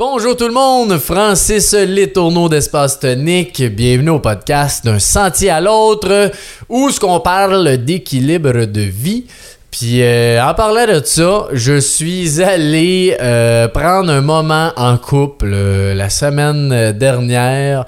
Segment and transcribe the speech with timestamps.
[0.00, 3.62] Bonjour tout le monde, Francis Letourneau d'Espace Tonique.
[3.62, 6.30] Bienvenue au podcast d'un sentier à l'autre
[6.70, 9.26] où ce qu'on parle d'équilibre de vie.
[9.70, 15.50] Puis euh, en parlant de ça, je suis allé euh, prendre un moment en couple
[15.52, 17.84] euh, la semaine dernière.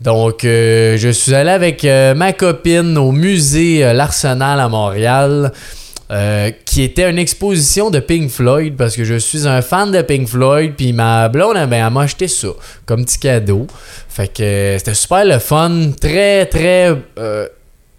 [0.00, 1.84] Donc je suis allé avec
[2.16, 5.52] ma copine au musée L'Arsenal à Montréal.
[6.10, 10.02] Euh, qui était une exposition de Pink Floyd parce que je suis un fan de
[10.02, 12.48] Pink Floyd puis ma blonde ben, m'a acheté ça
[12.84, 13.68] comme petit cadeau.
[14.08, 17.46] Fait que euh, c'était super le fun très très euh,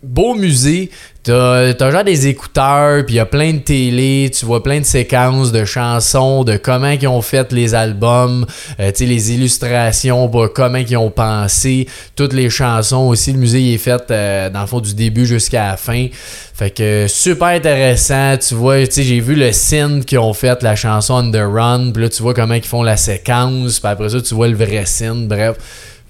[0.04, 0.92] beau musée
[1.24, 4.80] T'as t'as genre des écouteurs, puis il y a plein de télé, tu vois plein
[4.80, 8.44] de séquences de chansons, de comment ils ont fait les albums,
[8.80, 13.34] euh, les illustrations, bah, comment ils ont pensé, toutes les chansons aussi.
[13.34, 16.08] Le musée est fait euh, dans le fond du début jusqu'à la fin.
[16.56, 21.14] Fait que super intéressant, tu vois, j'ai vu le synth qu'ils ont fait, la chanson
[21.14, 24.22] On the Run, puis là tu vois comment ils font la séquence, puis après ça
[24.22, 25.56] tu vois le vrai synth, bref.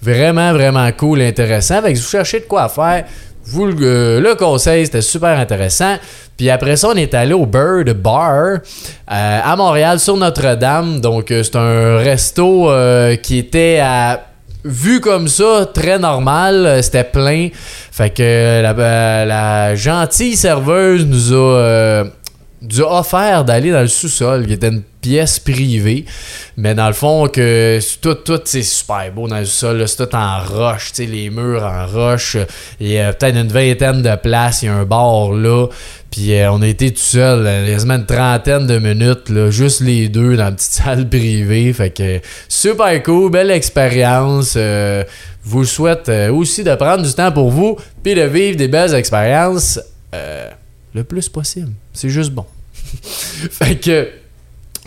[0.01, 1.79] Vraiment, vraiment cool, intéressant.
[1.83, 3.05] Fait que vous cherchez de quoi faire,
[3.45, 5.95] vous le, euh, le conseil, c'était super intéressant.
[6.37, 8.59] Puis après ça, on est allé au Bird Bar euh,
[9.07, 11.01] à Montréal sur Notre-Dame.
[11.01, 12.71] Donc euh, c'est un resto
[13.21, 14.27] qui était à
[14.63, 17.49] vu comme ça, très normal, c'était plein.
[17.91, 22.03] Fait que la gentille serveuse nous a,
[22.79, 26.05] a offert d'aller dans le sous-sol, qui était une pièce privée.
[26.57, 29.87] Mais dans le fond, que tout, tout c'est super beau dans le sous-sol.
[29.87, 32.37] C'est tout en roche, les murs en roche.
[32.79, 34.61] Il y a peut-être une vingtaine de places.
[34.61, 35.67] Il y a un bar là.
[36.11, 39.79] Puis euh, on a été tout seul, euh, quasiment une trentaine de minutes, là, juste
[39.79, 41.71] les deux dans une petite salle privée.
[41.71, 44.55] Fait que super cool, belle expérience.
[44.57, 45.05] Euh,
[45.43, 48.93] vous souhaite euh, aussi de prendre du temps pour vous, puis de vivre des belles
[48.93, 49.79] expériences
[50.93, 51.71] le plus possible.
[51.93, 52.45] C'est juste bon.
[53.03, 54.09] fait que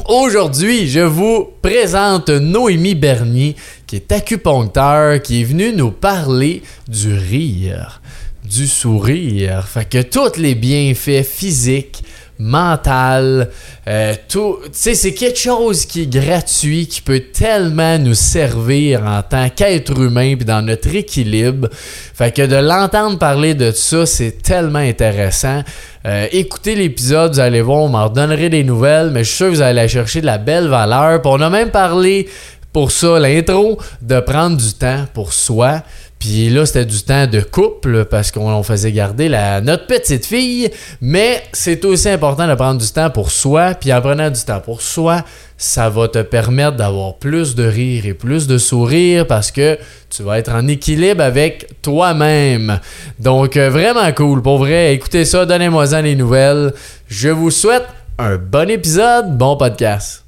[0.09, 3.55] Aujourd'hui, je vous présente Noémie Bernier,
[3.87, 8.03] qui est acupuncteur, qui est venue nous parler du rire,
[8.45, 9.69] du sourire.
[9.69, 12.03] Fait que tous les bienfaits physiques,
[12.39, 13.45] mentaux,
[13.87, 19.49] euh, tout, c'est quelque chose qui est gratuit, qui peut tellement nous servir en tant
[19.51, 21.69] qu'être humain puis dans notre équilibre.
[21.73, 25.63] Fait que de l'entendre parler de ça, c'est tellement intéressant.
[26.07, 29.47] Euh, écoutez l'épisode, vous allez voir, on m'en redonnerai des nouvelles, mais je suis sûr
[29.47, 31.21] que vous allez chercher de la belle valeur.
[31.25, 32.29] On a même parlé
[32.75, 35.83] pour ça, l'intro, de prendre du temps pour soi.
[36.25, 40.25] Puis là, c'était du temps de couple parce qu'on on faisait garder la, notre petite
[40.25, 40.71] fille.
[41.03, 43.75] Mais c'est aussi important de prendre du temps pour soi.
[43.75, 45.23] Puis en prenant du temps pour soi,
[45.59, 50.23] ça va te permettre d'avoir plus de rire et plus de sourire parce que tu
[50.23, 52.81] vas être en équilibre avec toi-même.
[53.19, 54.41] Donc, euh, vraiment cool.
[54.41, 56.73] Pour vrai, écoutez ça, donnez-moi-en les nouvelles.
[57.07, 57.85] Je vous souhaite
[58.19, 60.25] un bon épisode, bon podcast.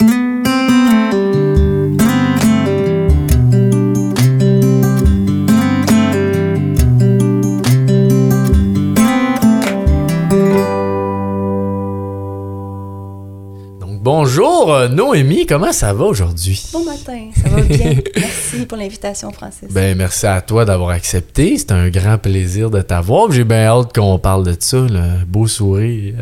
[14.19, 16.65] Bonjour euh, Noémie, comment ça va aujourd'hui?
[16.73, 17.97] Bon matin, ça va bien.
[18.17, 19.69] Merci pour l'invitation, Francis.
[19.71, 21.59] Ben, merci à toi d'avoir accepté.
[21.59, 23.31] C'est un grand plaisir de t'avoir.
[23.31, 26.15] J'ai bien hâte qu'on parle de ça, le beau sourire.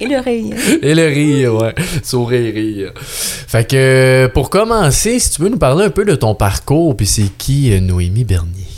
[0.00, 0.56] Et le rire.
[0.82, 1.74] Et le rire, ouais.
[2.04, 2.92] Sourire, rire.
[2.94, 7.06] Fait que, pour commencer, si tu veux nous parler un peu de ton parcours, puis
[7.06, 8.69] c'est qui euh, Noémie Bernier?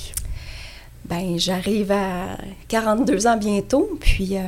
[1.12, 4.40] Ben, j'arrive à 42 ans bientôt, puis euh,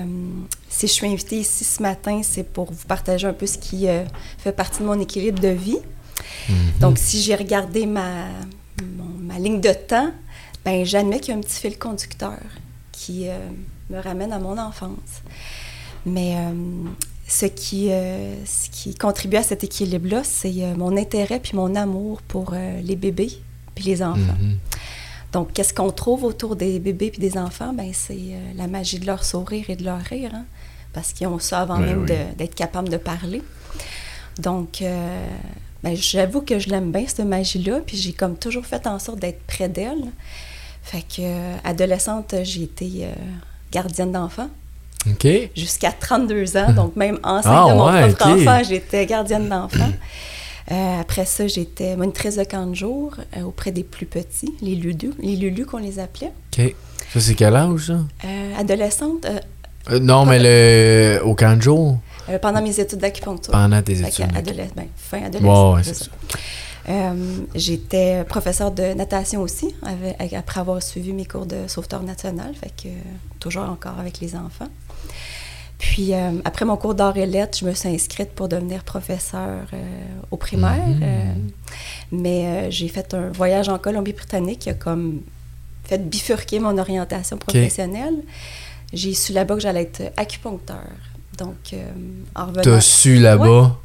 [0.71, 3.87] si je suis invitée ici ce matin, c'est pour vous partager un peu ce qui
[3.87, 4.03] euh,
[4.39, 5.77] fait partie de mon équilibre de vie.
[6.81, 8.29] Donc, si j'ai regardé ma,
[8.97, 10.11] mon- ma ligne de temps,
[10.65, 12.39] ben, j'admets qu'il y a un petit fil conducteur
[12.93, 13.37] qui euh,
[13.91, 15.21] me ramène à mon enfance.
[16.07, 16.35] Mais
[17.29, 21.75] ce, qui, euh, ce qui contribue à cet équilibre-là, c'est euh, mon intérêt puis mon
[21.75, 23.33] amour pour euh, les bébés
[23.75, 24.39] puis les enfants.
[24.41, 24.57] Mhm.
[25.35, 27.73] Donc, qu'est-ce qu'on trouve autour des bébés puis des enfants?
[27.73, 30.45] Ben, c'est euh, la magie de leur sourire et de leur rire, hein,
[30.93, 32.17] parce qu'ils ont ça avant Ben même oui.
[32.39, 33.43] d'être capables de parler.
[34.39, 35.27] Donc, euh,
[35.83, 39.19] ben, j'avoue que je l'aime bien, cette magie-là, puis j'ai comme toujours fait en sorte
[39.19, 40.05] d'être près d'elle.
[40.85, 43.09] Fait que, euh, adolescente, j'ai été
[43.73, 44.51] gardienne d'enfants
[45.11, 45.27] OK.
[45.57, 46.73] jusqu'à 32 ans.
[46.77, 49.91] Donc, même enceinte Ah, de mon ouais, propre enfant, j'étais gardienne d'enfants.
[50.73, 54.75] Euh, après ça, j'étais monitrice de camp de jour euh, auprès des plus petits, les
[54.75, 56.33] lulus, les lulus qu'on les appelait.
[56.59, 56.75] OK.
[57.13, 57.99] Ça, c'est quel âge, ça?
[58.25, 59.27] Euh, adolescente,
[60.01, 61.21] non, mais le...
[61.25, 61.99] au camp de jour,
[62.41, 63.53] pendant mes études d'acupuncture.
[63.53, 64.33] pendant tes Fait études.
[64.33, 65.75] qu'à adoles- ben, fin adolescente.
[65.77, 66.11] Ouais, c'est ça.
[67.55, 69.75] J'étais professeure de natation aussi,
[70.19, 72.89] avec- après avoir suivi mes cours de sauveteur national, fait que
[73.41, 74.69] toujours encore avec les enfants.
[75.93, 79.67] Puis euh, après mon cours d'art et lettres, je me suis inscrite pour devenir professeure
[79.73, 79.77] euh,
[80.31, 80.87] au primaire.
[80.87, 81.01] Mhm.
[81.03, 81.33] Euh,
[82.11, 85.21] Mais j'ai fait un voyage en Colombie-Britannique qui a comme
[85.85, 88.15] fait bifurquer mon orientation professionnelle.
[88.93, 90.89] J'ai su là-bas que j'allais être acupuncteur.
[91.39, 91.75] Donc,
[92.35, 92.63] en revenant...
[92.63, 93.77] T'as su là-bas?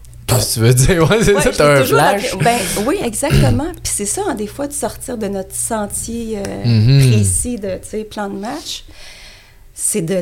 [0.54, 1.10] Tu veux dire?
[1.10, 2.38] Ouais, c'est Ouais, ça, un flash?
[2.38, 3.66] Ben, oui, exactement.
[3.84, 7.12] Puis c'est ça, hein, des fois, de sortir de notre sentier euh, Mhm.
[7.12, 8.86] précis de plan de match,
[9.82, 10.22] c'est de,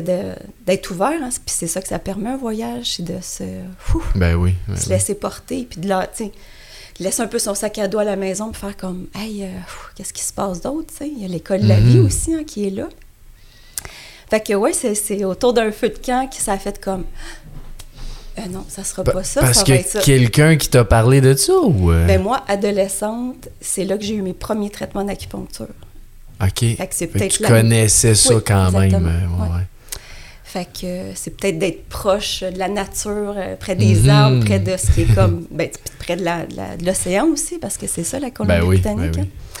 [0.66, 1.20] d'être ouvert.
[1.22, 1.30] hein.
[1.30, 3.42] Puis c'est ça que ça permet un voyage, c'est de se,
[3.94, 4.54] ouf, Ben oui.
[4.68, 4.88] ben se oui.
[4.90, 6.08] laisser porter, puis de, la,
[7.00, 9.48] laisser un peu son sac à dos à la maison, puis faire comme, hey, euh,
[9.96, 10.88] qu'est-ce qui se passe d'autre?
[10.96, 11.08] tu sais?
[11.10, 11.86] Il y a l'école de la Mhm.
[11.90, 12.88] vie aussi hein, qui est là.
[14.30, 17.04] Fait que, ouais, c'est, c'est autour d'un feu de camp que ça a fait comme,
[18.38, 21.20] Euh, non, ça sera Pa- pas ça, Parce ça que va quelqu'un qui t'a parlé
[21.20, 21.90] de ça ou.
[21.90, 22.06] euh?
[22.06, 25.66] Ben moi, adolescente, c'est là que j'ai eu mes premiers traitements d'acupuncture.
[26.42, 26.58] Ok.
[26.76, 28.82] Fait que tu connaissais ça Oui, quand même.
[28.84, 29.56] exactement, euh, ouais, ouais.
[29.56, 29.62] ouais.
[30.44, 34.08] Fait que euh, c'est peut-être d'être proche de la nature, euh, près des Mhm.
[34.08, 35.68] arbres, près de ce qui est comme, ben,
[35.98, 36.24] près de
[36.86, 39.12] l'océan aussi, parce que c'est ça la Ben oui, Colombie-Britannique.
[39.12, 39.28] ben oui.
[39.28, 39.60] hein.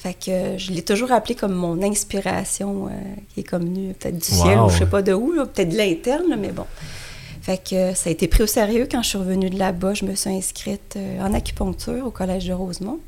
[0.00, 2.90] Fait que je l'ai toujours appelé comme mon inspiration, euh,
[3.34, 5.76] qui est comme venue peut-être du ciel ou je sais pas de où, peut-être de
[5.76, 6.66] l'interne, mais bon.
[7.42, 9.94] Fait que ça a été pris au sérieux quand je suis revenue de là-bas.
[9.94, 12.98] Je me suis inscrite en acupuncture au Collège de Rosemont.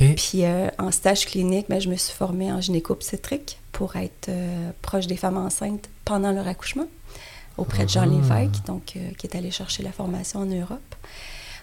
[0.00, 0.14] OK.
[0.16, 4.70] Puis euh, en stage clinique, ben, je me suis formée en gynéco-obstétrique pour être euh,
[4.82, 6.86] proche des femmes enceintes pendant leur accouchement
[7.56, 8.06] auprès de Jean Ah.
[8.06, 10.94] Lévesque, donc, euh, qui est allé chercher la formation en Europe.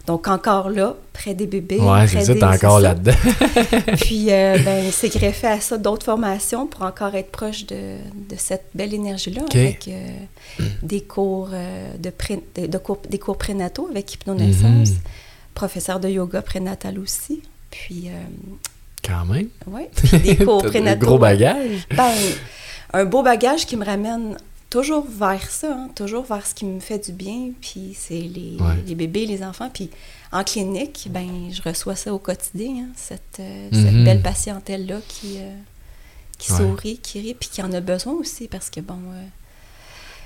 [0.08, 1.80] Donc encore là, près des bébés.
[1.80, 3.14] Ouais, près des- encore là-dedans.
[4.02, 7.98] Puis, ben, c'est greffé à ça d'autres formations pour encore être proche de,
[8.30, 9.90] de cette belle énergie-là, avec
[10.82, 11.50] des cours
[12.00, 14.98] de, pré- de- de cours, des cours prénataux avec hypnonaissance, Mhm.
[15.54, 17.42] professeur de yoga prénatal aussi.
[17.74, 18.12] Puis, euh,
[19.04, 19.48] Quand même.
[19.96, 21.06] puis des cours T'as de prénataux.
[21.08, 21.88] gros bagages.
[21.96, 22.14] Ben,
[22.94, 24.38] un beau bagage qui me ramène
[24.70, 28.58] toujours vers ça, hein, toujours vers ce qui me fait du bien, puis c'est les,
[28.60, 28.76] Ouais.
[28.88, 29.90] les bébés, les enfants, puis
[30.32, 33.84] en clinique, ben je reçois ça au quotidien, hein, cette, euh, Mhm.
[33.86, 35.52] cette belle patientèle-là qui, euh,
[36.38, 36.58] qui Ouais.
[36.60, 39.24] sourit, qui rit, puis qui en a besoin aussi, parce que bon, euh,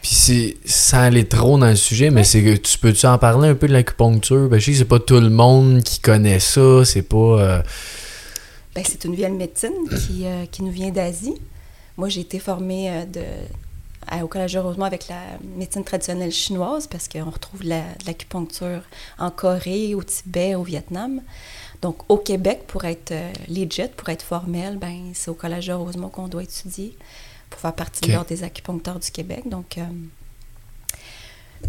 [0.08, 3.50] Puis c'est sans aller trop dans le sujet, mais c'est que tu peux-tu en parler
[3.50, 4.48] un peu de l'acupuncture?
[4.48, 7.18] Ben, je sais que c'est pas tout le monde qui connaît ça, c'est pas.
[7.18, 7.62] euh,
[8.74, 11.34] ben, c'est une vieille médecine qui, euh, qui nous vient d'Asie.
[11.98, 13.22] Moi, j'ai été formée euh, de,
[14.08, 15.20] à- au Collège de Rosemont avec la
[15.58, 18.84] médecine traditionnelle chinoise parce qu'on retrouve la- de l'acupuncture
[19.20, 21.20] en Corée, au Tibet, au Vietnam.
[21.82, 23.14] Donc, au Québec, pour être
[23.50, 26.96] legit, pour être formel, ben, c'est au Collège de Rosemont qu'on doit étudier
[27.50, 29.44] pour faire partie de l'Ordre des acupuncteurs du Québec.
[29.48, 29.84] Donc, euh,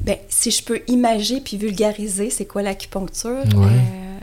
[0.02, 3.66] ben, si je peux imager puis vulgariser c'est quoi l'acupuncture, Ouais.
[3.66, 4.18] euh,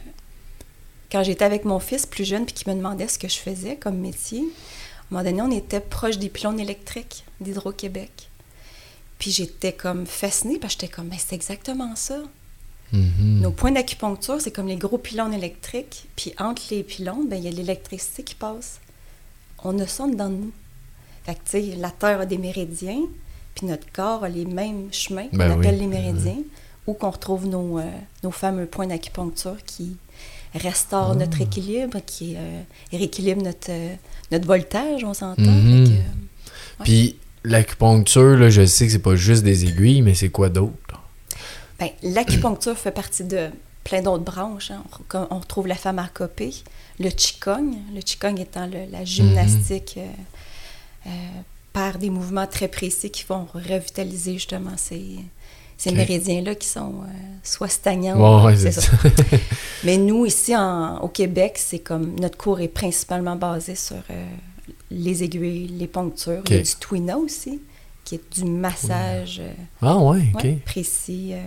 [1.11, 3.75] quand j'étais avec mon fils plus jeune puis qui me demandait ce que je faisais
[3.77, 4.45] comme métier, à un
[5.11, 8.29] moment donné, on était proche des pylônes électriques d'Hydro-Québec.
[9.19, 12.21] Puis j'étais comme fascinée parce que j'étais comme, mais c'est exactement ça.
[12.91, 13.39] mhm.
[13.41, 16.07] Nos points d'acupuncture, c'est comme les gros pylônes électriques.
[16.15, 18.79] Puis entre les pylônes, ben, il y a de l'électricité qui passe.
[19.63, 20.51] On a ça dans nous.
[21.25, 23.01] Fait que, la Terre a des méridiens,
[23.55, 25.65] puis notre corps a les mêmes chemins qu'on Ben oui.
[25.65, 26.37] appelle les méridiens,
[26.87, 27.83] où qu'on retrouve nos, euh,
[28.23, 29.97] nos fameux points d'acupuncture qui
[30.53, 31.15] restaurent Ah.
[31.15, 32.61] notre équilibre, qui euh,
[32.91, 33.95] rééquilibrent notre, euh,
[34.31, 35.41] notre voltage, on s'entend.
[35.41, 35.97] Mhm.
[36.83, 41.01] Puis l'acupuncture, là, je sais que c'est pas juste des aiguilles, mais c'est quoi d'autre?
[41.79, 43.49] Ben, l'acupuncture fait partie de
[43.83, 44.71] plein d'autres branches.
[44.71, 44.83] hein.
[45.13, 46.53] On, on retrouve la pharmacopée,
[46.99, 50.13] le qigong, le qigong étant le- la gymnastique euh, euh,
[51.73, 55.17] par des mouvements très précis qui vont revitaliser justement ces,
[55.77, 57.07] ces méridiens-là qui sont euh,
[57.43, 58.17] soit stagnants.
[58.39, 58.97] Ouais, ouais, c'est c'est ça.
[58.97, 59.37] ça.
[59.83, 64.25] Mais nous, ici en- au Québec, c'est comme notre cours est principalement basé sur euh,
[64.89, 66.41] les aiguilles, les ponctures.
[66.47, 66.65] Il y a Ok.
[66.65, 67.59] du twina aussi,
[68.05, 70.31] qui est du massage euh, Ah ouais,
[70.65, 71.31] précis.
[71.33, 71.41] euh,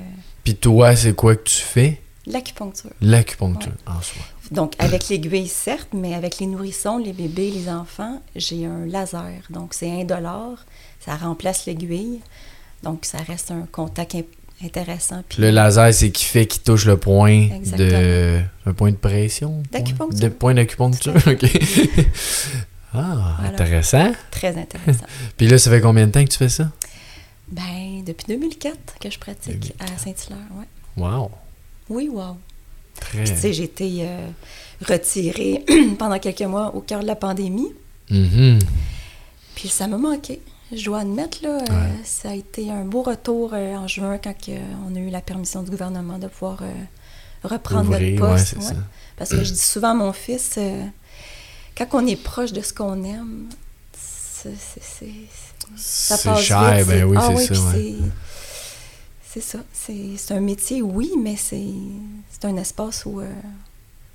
[0.45, 2.01] Puis toi, c'est quoi que tu fais?
[2.27, 2.91] L'acupuncture.
[3.01, 4.21] L'acupuncture en soi.
[4.51, 9.43] Donc, avec l'aiguille, certes, mais avec les nourrissons, les bébés, les enfants, j'ai un laser.
[9.51, 10.59] Donc, c'est indolore.
[11.01, 12.21] Ça remplace l'aiguille.
[12.83, 14.23] Donc, ça reste un contact in-
[14.65, 15.23] intéressant.
[15.29, 18.41] Puis, Le laser, c'est qui fait qu'il touche le point de.
[18.67, 19.63] Un point de pression?
[19.71, 19.81] point?
[19.81, 20.21] D'acupuncture.
[20.21, 21.45] De point d'acupuncture, ok.
[22.95, 23.53] ah, Voilà.
[23.53, 24.13] intéressant.
[24.31, 25.07] très intéressant.
[25.37, 26.71] Puis là, ça fait combien de temps que tu fais ça?
[27.51, 30.67] ben, depuis 2004 que je pratique à Saint-Hilaire, ouais.
[31.03, 31.31] Wow.
[31.89, 32.37] Oui, wow.
[33.01, 33.25] Très.
[33.25, 34.27] Puis, tu sais, j'ai été euh,
[34.87, 35.65] retirée
[35.99, 37.73] pendant quelques mois au cœur de la pandémie.
[38.11, 38.59] Mhm.
[39.55, 40.41] Puis ça m'a manqué.
[40.75, 44.35] Je dois admettre, là, euh, ça a été un beau retour euh, en juin quand
[44.87, 46.59] on a eu la permission du gouvernement de pouvoir
[47.43, 48.57] reprendre Ouvrir, notre poste.
[48.57, 48.77] ouais.
[49.17, 50.59] Parce que je dis souvent à mon fils,
[51.77, 53.47] quand on est proche de ce qu'on aime,
[53.97, 55.07] c'est, c'est- c'est-
[55.77, 56.87] ça passe cher, vite.
[56.89, 57.73] ben oui, ah c'est ça.
[59.33, 59.59] C'est- ça.
[59.73, 61.63] C'est, un métier, oui, mais c'est,
[62.31, 63.31] c'est un espace où euh,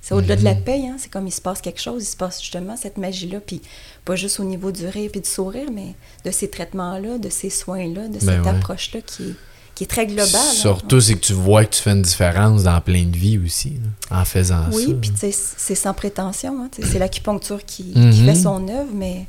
[0.00, 0.96] C'est au-delà de la paye, hein.
[0.98, 3.62] c'est comme il se passe quelque chose, il se passe justement cette magie-là, puis
[4.04, 5.94] pas juste au niveau du rire puis du sourire, mais
[6.24, 8.48] de ces traitements-là, de ces soins-là, de Ben cette ouais.
[8.50, 9.34] approche-là qui, est-
[9.74, 10.26] qui est très globale.
[10.34, 10.52] hein.
[10.54, 13.70] Surtout, c'est que tu vois que tu fais une différence dans plein de vies aussi,
[14.10, 14.76] là, en faisant ça.
[14.76, 16.62] Oui, puis c'est sans prétention.
[16.64, 18.26] hein, c'est l'acupuncture qui, qui Mhm.
[18.26, 19.26] fait son œuvre, mais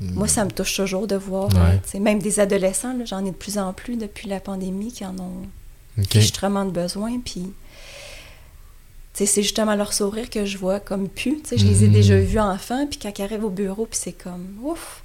[0.00, 1.80] moi, ça me touche toujours de voir, Ouais.
[1.94, 5.04] euh, même des adolescents, là, j'en ai de plus en plus depuis la pandémie qui
[5.04, 5.46] en ont
[5.98, 6.16] Ok.
[6.16, 7.18] extrêmement de besoin.
[7.24, 7.52] Puis,
[9.12, 11.42] c'est justement leur sourire que je vois comme pu.
[11.50, 14.46] Je les ai déjà vus enfants, puis quand ils arrivent au bureau, puis c'est comme
[14.62, 15.02] ouf.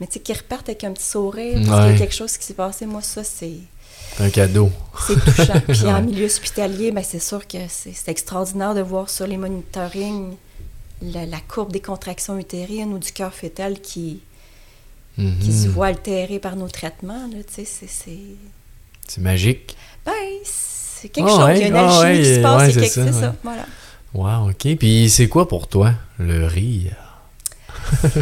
[0.00, 2.36] Mais tu sais, qu'ils repartent avec un petit sourire, parce qu'il y a quelque chose
[2.38, 3.52] qui s'est passé, moi, ça, c'est.
[4.16, 4.70] C'est un cadeau.
[5.06, 5.60] C'est touchant.
[5.68, 9.36] Puis en milieu hospitalier, ben, c'est sûr que c'est c'est extraordinaire de voir sur les
[9.38, 10.34] monitorings
[11.02, 14.20] la, la courbe des contractions utérines ou du cœur fœtal qui,
[15.18, 15.38] Mhm.
[15.40, 17.26] qui se voit altérée par nos traitements.
[17.28, 18.18] là, tu sais, c'est- c'est
[19.08, 19.76] C'est magique.
[20.06, 20.12] ben,
[20.44, 21.44] c'est quelque Ah chose.
[21.44, 22.60] ouais, Il y a une ah alchimie ouais, qui se passe.
[22.62, 23.36] ouais, c'est quelque- ça, c'est ça, ouais.
[23.42, 23.66] voilà.
[24.14, 24.76] Wow, ok.
[24.78, 26.96] Puis c'est quoi pour toi, le rire?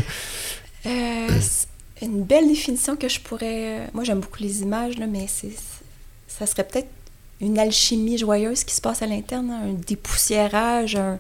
[0.87, 1.29] Euh,
[2.01, 3.89] une belle définition que je pourrais.
[3.93, 5.53] Moi, j'aime beaucoup les images, là, mais c'est,
[6.27, 6.89] ça serait peut-être
[7.43, 11.19] une alchimie joyeuse qui se passe à l'interne, hein, un dépoussiérage, un,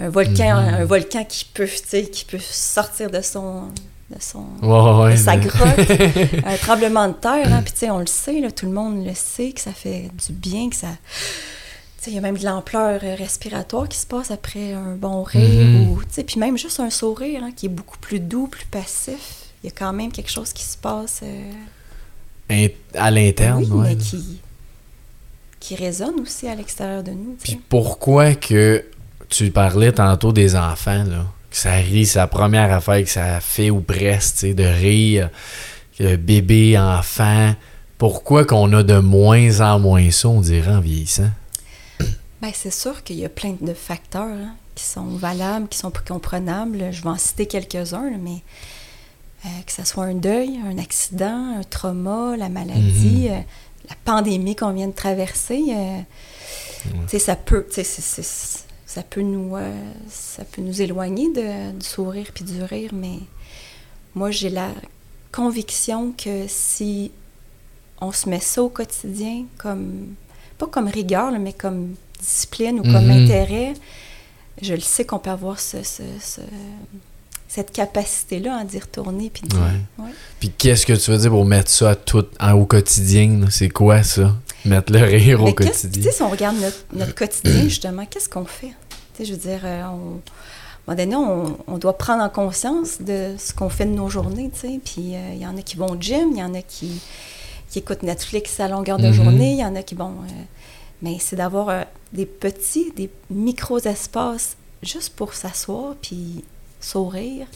[0.00, 0.74] un volcan, Mhm.
[0.74, 3.64] un volcan qui peut, qui peut sortir de son,
[4.10, 5.78] de son, Ouais, ouais, de sa grotte,
[6.46, 7.52] un tremblement de terre.
[7.52, 9.72] Hein, puis tu sais, on le sait, là, tout le monde le sait que ça
[9.72, 10.88] fait du bien, que ça.
[12.06, 15.90] Il y a même de l'ampleur respiratoire qui se passe après un bon rire.
[15.90, 18.64] Ou, tu sais, puis même juste un sourire hein, qui est beaucoup plus doux, plus
[18.64, 19.18] passif.
[19.62, 23.88] Il y a quand même quelque chose qui se passe euh, à l'interne, oui, ouais.
[23.90, 24.40] mais qui,
[25.60, 27.36] qui résonne aussi à l'extérieur de nous.
[27.42, 28.82] Puis pourquoi que
[29.30, 33.40] tu parlais tantôt des enfants, là, que ça rit, c'est la première affaire que ça
[33.40, 35.30] fait ou presque, de rire,
[35.98, 37.54] que bébé, enfant.
[37.98, 41.30] Pourquoi qu'on a de moins en moins ça, on dirait, en vieillissant?
[42.42, 45.92] Ben, c'est sûr qu'il y a plein de facteurs hein, qui sont valables, qui sont
[46.08, 46.90] comprenables.
[46.90, 48.42] Je vais en citer quelques-uns, mais
[49.44, 53.32] euh, que ce soit un deuil, un accident, un trauma, la maladie, Mhm.
[53.32, 53.40] euh,
[53.90, 55.98] la pandémie qu'on vient de traverser, euh,
[56.84, 59.72] tu sais, ça peut, c'est- ça peut nous, euh,
[60.08, 63.18] ça peut nous éloigner de- du sourire puis du rire, mais
[64.16, 64.68] moi j'ai la
[65.30, 67.12] conviction que si
[68.00, 70.14] on se met ça au quotidien comme
[70.58, 73.24] pas comme rigueur, là, mais comme discipline ou comme Mhm.
[73.24, 73.74] intérêt,
[74.60, 76.40] je le sais qu'on peut avoir ce, ce- ce-
[77.48, 80.04] cette capacité-là à d'y retourner puis Ouais.
[80.04, 80.10] ouais.
[80.38, 83.40] Puis qu'est-ce que tu veux dire pour mettre ça à tout, au quotidien?
[83.50, 84.36] C'est quoi ça?
[84.64, 86.12] Mettre le rire au Mais quotidien?
[86.12, 88.72] Si on regarde notre, notre quotidien, justement, qu'est-ce qu'on fait?
[89.22, 90.20] Je veux dire, euh, on,
[90.88, 93.90] à un moment donné, on, on doit prendre en conscience de ce qu'on fait de
[93.90, 94.50] nos journées.
[94.52, 97.00] Puis euh, il y en a qui vont au gym, il y en a qui,
[97.70, 99.12] qui écoutent Netflix à longueur de Mhm.
[99.12, 100.08] journée, il y en a qui vont...
[100.24, 100.42] euh,
[101.02, 106.44] mais c'est d'avoir euh, des petits, des micro-espaces juste pour s'asseoir puis
[106.80, 107.46] sourire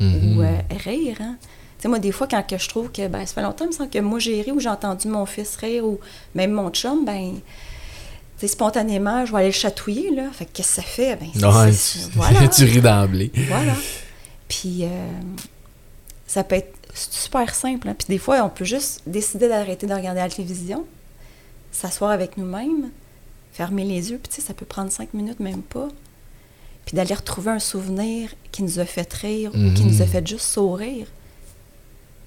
[0.00, 0.38] Mhm.
[0.38, 0.42] ou
[0.84, 1.16] rire.
[1.20, 1.36] Hein.
[1.78, 3.68] Tu sais, moi, des fois, quand que je trouve que ben, ça fait longtemps, il
[3.68, 5.98] me semble que moi, j'ai ri ou j'ai entendu mon fils rire ou
[6.34, 7.34] même mon chum, ben,
[8.46, 10.30] spontanément, je vais aller le chatouiller, là.
[10.32, 11.16] Fait que qu'est-ce que ça fait?
[11.16, 11.28] Ben,
[11.66, 12.48] Ouais, tu, voilà.
[12.54, 13.32] tu ris d'emblée.
[13.48, 13.74] voilà.
[14.48, 14.88] Puis, euh,
[16.26, 17.88] ça peut être super simple.
[17.88, 17.94] hein.
[17.98, 20.84] Puis, des fois, on peut juste décider d'arrêter de regarder la télévision,
[21.72, 22.90] s'asseoir avec nous-mêmes,
[23.52, 25.88] fermer les yeux, puis tu sais, ça peut prendre cinq minutes, même pas.
[26.84, 30.24] Puis d'aller retrouver un souvenir qui nous a fait rire ou qui nous a fait
[30.26, 31.06] juste sourire.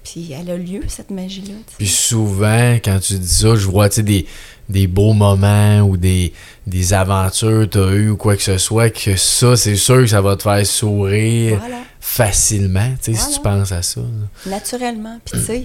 [0.04, 1.54] Puis elle a lieu, cette magie-là.
[1.78, 4.26] Puis souvent, quand tu dis ça, je vois des,
[4.68, 6.32] des beaux moments ou des,
[6.66, 9.96] des aventures que tu as eues ou quoi que ce soit, que ça, c'est sûr
[9.98, 13.34] que ça va te faire sourire Voilà, facilement, tu sais, si Voilà.
[13.36, 14.00] tu penses à ça.
[14.00, 14.50] là.
[14.50, 15.20] naturellement.
[15.24, 15.64] Puis tu sais,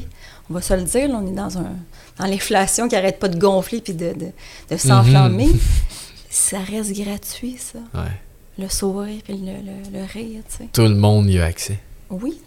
[0.49, 1.71] on va se le dire, là, on est dans un
[2.19, 4.27] dans l'inflation qui arrête pas de gonfler puis de, de,
[4.69, 5.49] de s'enflammer.
[6.29, 7.79] Ça reste gratuit, ça.
[7.93, 8.11] Ouais.
[8.59, 10.69] Le sourire puis le, le, le rire, tu sais.
[10.73, 11.79] Tout le monde y a accès.
[12.09, 12.37] Oui,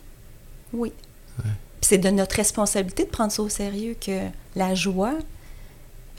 [0.75, 0.93] oui.
[1.81, 4.21] C'est de notre responsabilité de prendre ça au sérieux que
[4.57, 5.15] la joie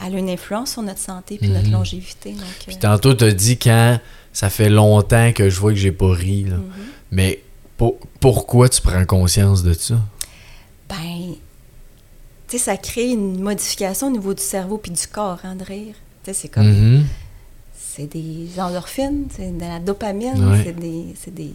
[0.02, 1.72] elle a une influence sur notre santé puis notre Mhm.
[1.72, 2.32] longévité.
[2.32, 4.00] Donc, Puis euh, tantôt, tu as dit quand
[4.32, 6.44] ça fait longtemps que je vois que j'ai pas ri.
[6.44, 6.56] Là.
[6.56, 6.64] mhm.
[7.10, 7.42] Mais
[7.76, 9.96] pour- pourquoi tu prends conscience de ça?
[10.88, 11.34] Ben,
[12.48, 15.64] tu sais, ça crée une modification au niveau du cerveau puis du corps, hein, de
[15.64, 15.94] rire.
[16.24, 17.04] Tu sais, c'est comme, Mhm.
[17.78, 20.62] c'est des endorphines, c'est de la dopamine, Ouais.
[21.22, 21.52] c'est des,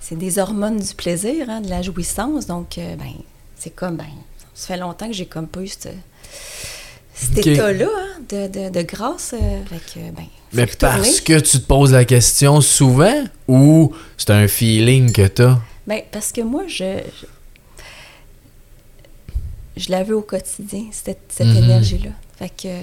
[0.00, 2.46] c'est des, hormones du plaisir, hein, de la jouissance.
[2.46, 3.12] Donc, euh, ben,
[3.56, 4.04] c'est comme, ben,
[4.54, 5.88] ça fait longtemps que j'ai comme pas eu ce-
[7.14, 7.46] cet Ok.
[7.46, 9.34] état-là hein, de, de, de grâce.
[9.34, 14.30] euh, fait que, ben, Mais parce que tu te poses la question souvent ou c'est
[14.30, 15.58] un feeling que tu as?
[15.86, 17.26] Ben, parce que moi, je, je,
[19.76, 21.56] je la veux au quotidien, cette, cette Mhm.
[21.64, 22.10] énergie-là.
[22.38, 22.80] Fait que, euh,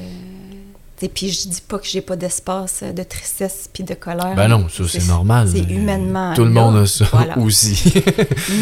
[1.01, 4.35] Et puis je dis pas que j'ai pas d'espace euh, de tristesse puis de colère.
[4.35, 5.49] Ben non, ça c'est normal.
[5.51, 6.33] C'est humainement.
[6.33, 7.37] Tout le monde a ça Voilà.
[7.39, 7.93] aussi.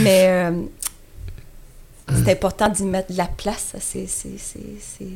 [0.04, 0.52] Mais euh,
[2.24, 5.08] c'est important d'y mettre de la place à ces, ces, ces, ces-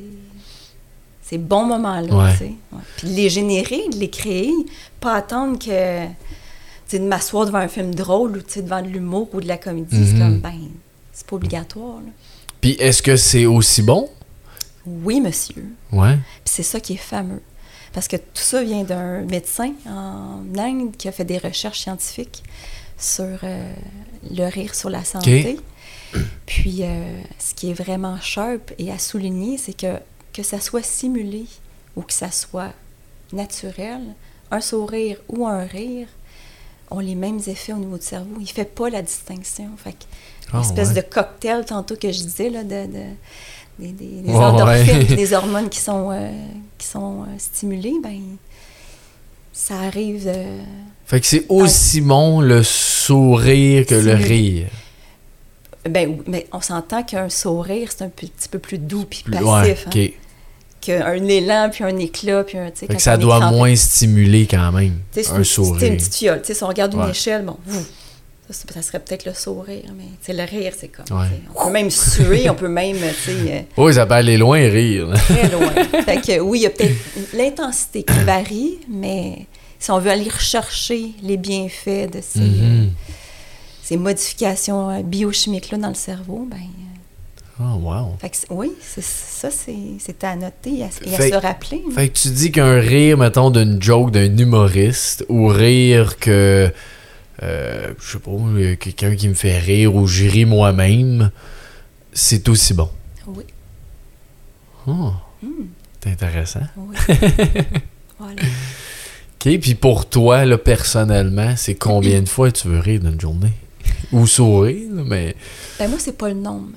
[1.24, 2.16] ces bons moments-là.
[2.16, 2.32] Ouais.
[2.34, 2.54] tu sais.
[2.72, 2.80] Ouais.
[2.98, 4.52] Puis de les générer, de les créer,
[5.00, 6.06] pas attendre que.
[6.06, 6.12] Tu
[6.88, 9.48] sais, de m'asseoir devant un film drôle ou tu sais, devant de l'humour ou de
[9.48, 9.88] la comédie.
[10.06, 10.20] C'est Mhm.
[10.20, 10.60] comme, ben,
[11.12, 11.96] c'est pas obligatoire.
[11.96, 12.12] là.
[12.62, 14.08] Puis est-ce que c'est aussi bon?
[14.86, 15.66] Oui, monsieur.
[15.92, 16.16] Ouais.
[16.44, 17.42] Puis c'est ça qui est fameux.
[17.94, 22.44] Parce que tout ça vient d'un médecin en Inde qui a fait des recherches scientifiques
[22.98, 23.74] sur euh,
[24.32, 25.58] le rire sur la santé.
[26.46, 29.98] Puis euh, ce qui est vraiment sharp et à souligner, c'est que
[30.34, 31.46] que ça soit simulé
[31.96, 32.74] ou que ça soit
[33.32, 34.02] naturel,
[34.52, 36.08] un sourire ou un rire
[36.92, 38.36] ont les mêmes effets au niveau du cerveau.
[38.40, 39.70] Il ne fait pas la distinction.
[39.78, 40.04] Fait que
[40.54, 40.96] Ah, espèce ouais.
[40.96, 43.14] de cocktail tantôt que je disais là, de, de-
[43.80, 45.16] des, des- des Ouais, endorphines, ouais.
[45.16, 46.30] des hormones qui sont, euh,
[46.78, 48.20] qui sont euh, stimulées, ben
[49.54, 50.62] ça arrive euh,
[51.06, 54.68] Fait que c'est aussi bon le sourire que le rire.
[55.90, 59.46] ben mais on s'entend qu'un sourire c'est un petit peu plus doux puis Plus- passif
[59.46, 60.14] ouais, hein, ok.
[60.82, 64.72] qu'un élan puis un éclat puis un Fait quand que ça doit moins stimuler quand
[64.72, 64.94] même.
[65.16, 65.92] Un une, c'est sourire.
[65.92, 66.42] une petite fiole.
[66.44, 67.12] Si on regarde une Ouais.
[67.12, 67.86] échelle, bon, vous,
[68.48, 71.18] ça, c'est- ça serait peut-être le sourire, mais sais, le rire, c'est comme.
[71.20, 71.28] Ouais.
[71.56, 73.12] On peut même suer, on peut même, euh,
[73.94, 75.08] ça peut aller loin rire.
[75.16, 75.72] très loin.
[76.04, 76.94] fait que oui, il y a peut-être
[77.34, 79.46] l'intensité qui varie, mais
[79.80, 82.44] si on veut aller rechercher les bienfaits de ces, euh,
[82.84, 82.92] Mhm.
[83.84, 86.58] ces modifications euh, biochimiques-là dans le cerveau, ben.
[86.58, 86.62] euh,
[87.58, 88.18] Oh, wow.
[88.20, 91.30] fait que c'est- oui, c'est- ça, c'est c'est à noter et à, et à Fait-
[91.30, 91.82] se rappeler.
[91.88, 91.92] hein.
[91.96, 96.70] Fait que tu dis qu'un rire, mettons, d'une joke d'un humoriste, ou rire que,
[97.44, 101.32] euh, je sais pas, euh, quelqu'un qui me fait rire, ou ris moi-même,
[102.14, 102.90] c'est aussi bon.
[103.28, 103.44] Oui,
[104.88, 105.12] Oh,
[105.42, 105.66] Hmm,
[106.04, 106.62] c'est intéressant.
[106.78, 106.96] oui.
[108.20, 108.42] voilà.
[108.42, 113.54] OK, puis pour toi, là, personnellement, c'est combien de fois tu veux rire d'une journée?
[114.12, 115.36] Ou sourire, mais...
[115.80, 116.70] Ben moi, c'est pas le nombre.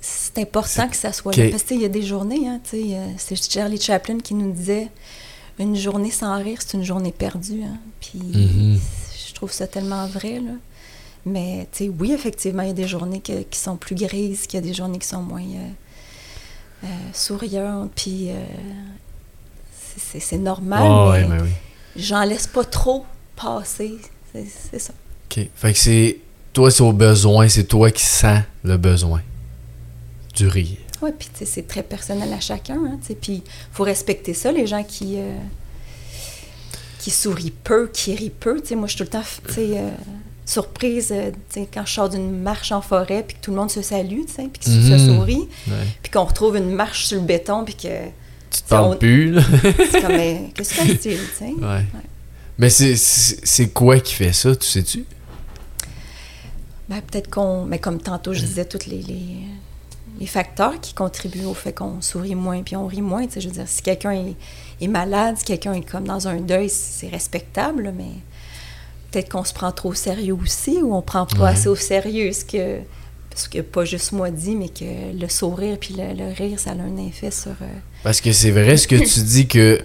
[0.00, 1.50] C'est important que ça soit là.
[1.50, 4.52] Parce que il y a des journées, hein, tu sais, c'est Charlie Chaplin qui nous
[4.52, 4.88] disait
[5.58, 7.62] une journée sans rire, c'est une journée perdue.
[7.64, 7.78] Hein.
[8.00, 8.78] Puis Mhm.
[8.78, 9.07] je
[9.38, 10.52] trouve ça tellement vrai, là.
[11.26, 14.46] Mais tu sais, oui, effectivement, il y a des journées que- qui sont plus grises,
[14.46, 15.68] qu'il y a des journées qui sont moins euh,
[16.84, 17.90] euh, souriantes.
[17.94, 18.34] Puis euh,
[19.72, 21.50] c'est- c'est c'est normal, Ah, ouais, mais mais oui.
[21.96, 23.04] j'en laisse pas trop
[23.36, 23.96] passer.
[24.32, 24.92] C'est ça.
[25.30, 25.48] OK.
[25.54, 26.18] Fait que c'est...
[26.52, 29.20] Toi, c'est au besoin, c'est toi qui sens le besoin
[30.34, 30.76] du rire.
[31.02, 32.76] Oui, puis c'est très personnel à chacun.
[32.84, 35.36] Hein, puis il faut respecter ça, les gens qui, euh,
[36.98, 38.60] qui sourient peu, qui rient peu.
[38.60, 39.26] Tu sais, moi, je suis tout le temps
[39.58, 39.90] euh,
[40.44, 43.56] surprise euh, tu sais, quand je sors d'une marche en forêt, puis que tout le
[43.58, 44.98] monde se salue, puis que Mhm.
[44.98, 45.74] se sourit, Ouais.
[46.02, 48.06] puis qu'on retrouve une marche sur le béton, puis que
[48.50, 49.42] Tu te parles on- plus, là.
[49.90, 51.52] c'est comme, mais qu'est-ce que c'est, tu sais?
[51.60, 51.84] Ouais.
[52.58, 55.04] Mais c'est- c'est c'est quoi qui fait ça, tu sais-tu?
[56.88, 57.64] Ben, peut-être qu'on.
[57.66, 59.26] Mais comme tantôt, je disais, tous les, les,
[60.18, 63.26] les facteurs qui contribuent au fait qu'on sourit moins puis on rit moins.
[63.26, 64.34] tu sais, Je veux dire, si quelqu'un est,
[64.80, 68.10] est malade, si quelqu'un est comme dans un deuil, c'est respectable, mais
[69.10, 71.50] peut-être qu'on se prend trop au sérieux aussi ou on prend pas Ouais.
[71.50, 72.78] assez au sérieux ce que.
[73.30, 74.84] Parce que pas juste moi dit, mais que
[75.16, 77.52] le sourire puis le, le rire, ça a un effet sur.
[77.62, 77.66] euh,
[78.02, 79.78] Parce que c'est vrai ce que tu dis que,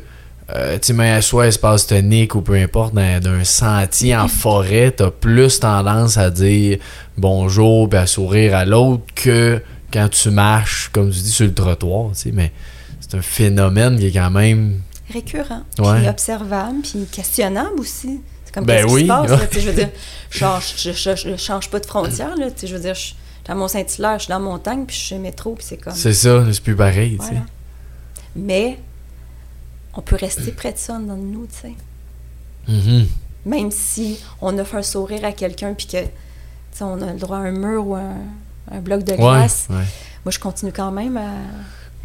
[0.56, 4.28] euh, tu sais, mais soit espace tonique ou peu importe, dans, dans un sentier en
[4.28, 6.80] forêt, t'as plus tendance à dire
[7.16, 11.54] bonjour puis à sourire à l'autre que quand tu marches, comme tu dis, sur le
[11.54, 12.52] trottoir, tu sais, mais
[13.16, 14.80] un phénomène qui est quand même...
[15.12, 16.00] récurrent, Ouais.
[16.00, 18.22] puis observable, puis questionnable aussi.
[18.46, 19.02] C'est comme Ben qu'est-ce qui oui.
[19.04, 19.90] se passe, là, je veux dire,
[20.30, 23.14] je change, je, je- je change pas de frontière, là, je veux dire, je
[23.46, 25.76] dans mon Saint-Hilaire, je suis dans la montagne, puis je suis chez métro, puis c'est
[25.76, 25.94] comme...
[25.94, 27.32] C'est ça, c'est plus pareil, tu sais.
[27.32, 27.46] Voilà.
[28.38, 28.80] Mais
[29.96, 31.74] on peut rester près de ça dans nous, tu sais.
[32.70, 33.06] Mhm.
[33.46, 36.08] Même si on offre un sourire à quelqu'un, puis que, tu
[36.72, 38.16] sais, on a le droit à un mur ou un,
[38.72, 39.76] un bloc de Ouais, glace, ouais.
[40.24, 41.32] moi, je continue quand même à...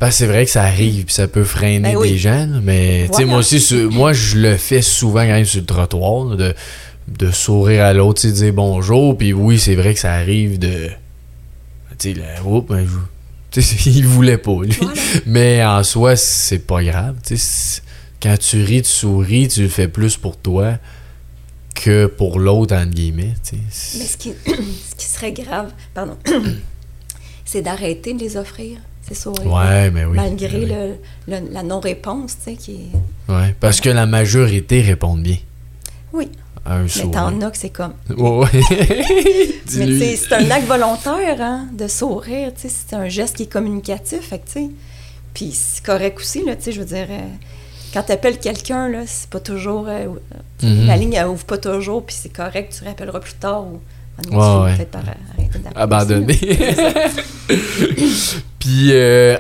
[0.00, 2.10] Ben, c'est vrai que ça arrive, puis ça peut freiner Ben oui.
[2.12, 3.26] des gens, mais tu sais, Voilà.
[3.26, 6.54] moi aussi, sur- moi, je le fais souvent quand même sur le trottoir, là, de,
[7.08, 10.88] de sourire à l'autre, sais, dire bonjour, puis oui, c'est vrai que ça arrive de.
[11.98, 12.20] Tu sais,
[12.68, 12.86] ben,
[13.86, 14.70] il voulait pas, lui.
[14.80, 15.00] Voilà.
[15.26, 17.16] Mais en soi, c'est pas grave,
[18.22, 20.74] Quand tu ris, tu souris, tu le fais plus pour toi
[21.74, 23.34] que pour l'autre, entre guillemets.
[23.52, 23.60] Mais
[24.04, 26.16] ce qui, ce qui serait grave, pardon,
[27.44, 28.78] c'est d'arrêter de les offrir,
[29.08, 29.52] ces sourires.
[29.52, 30.16] Ouais, mais oui.
[30.16, 30.96] Malgré ben oui.
[31.28, 33.32] le- le- la non-réponse, tu sais, qui est...
[33.32, 35.36] Ouais, parce que la majorité répondent bien
[36.12, 36.28] Oui,
[36.66, 37.94] un mais t'en as que c'est comme...
[38.16, 38.48] Ouais, ouais.
[38.52, 39.98] Mais tu Dis-lui.
[40.00, 43.52] sais, c'est un acte volontaire, hein, de sourire, tu sais, c'est un geste qui est
[43.52, 44.70] communicatif, fait que, tu sais,
[45.34, 47.20] puis c'est correct aussi, là, tu sais, je veux dire, euh,
[47.94, 49.86] quand tu appelles quelqu'un, là, c'est pas toujours.
[49.88, 50.06] euh,
[50.62, 50.86] Mhm.
[50.86, 53.80] La ligne, elle ouvre pas toujours, puis c'est correct, tu rappelleras plus tard ou.
[54.18, 54.76] Ah Ouais, ouais.
[54.76, 56.38] peut-être par arrêter d'appeler Abandonné.
[57.48, 59.38] aussi, Puis, euh,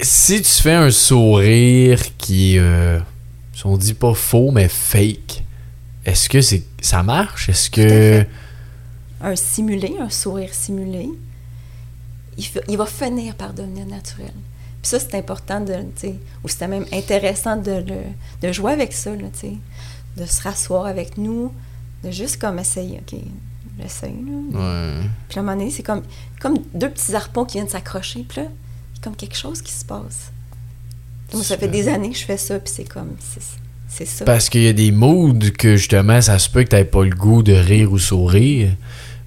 [0.00, 2.98] si tu fais un sourire qui est, euh,
[3.52, 5.44] si on dit pas faux, mais fake,
[6.04, 7.48] est-ce que c'est ça marche?
[7.48, 8.24] Est-ce que.
[9.20, 11.08] Un simulé, un sourire simulé,
[12.68, 14.32] il, va finir par devenir naturel.
[14.82, 15.74] Puis ça, c'est important de,
[16.42, 17.84] ou c'était même intéressant de,
[18.42, 19.28] de jouer avec ça, là,
[20.16, 21.52] de se rasseoir avec nous,
[22.04, 23.18] de juste comme essayer, OK,
[23.80, 24.12] j'essaye,
[24.52, 24.58] là.
[24.58, 25.00] Ouais.
[25.28, 26.02] Puis à un moment donné, c'est comme,
[26.40, 29.62] comme deux petits harpons qui viennent s'accrocher, puis là, il y a comme quelque chose
[29.62, 30.30] qui se passe.
[31.32, 33.40] Moi, ça fait des années que je fais ça, puis c'est comme, c'est,
[33.88, 34.24] c'est ça.
[34.24, 37.10] Parce qu'il y a des moods que justement, ça se peut que t'aies pas le
[37.14, 38.70] goût de rire ou sourire.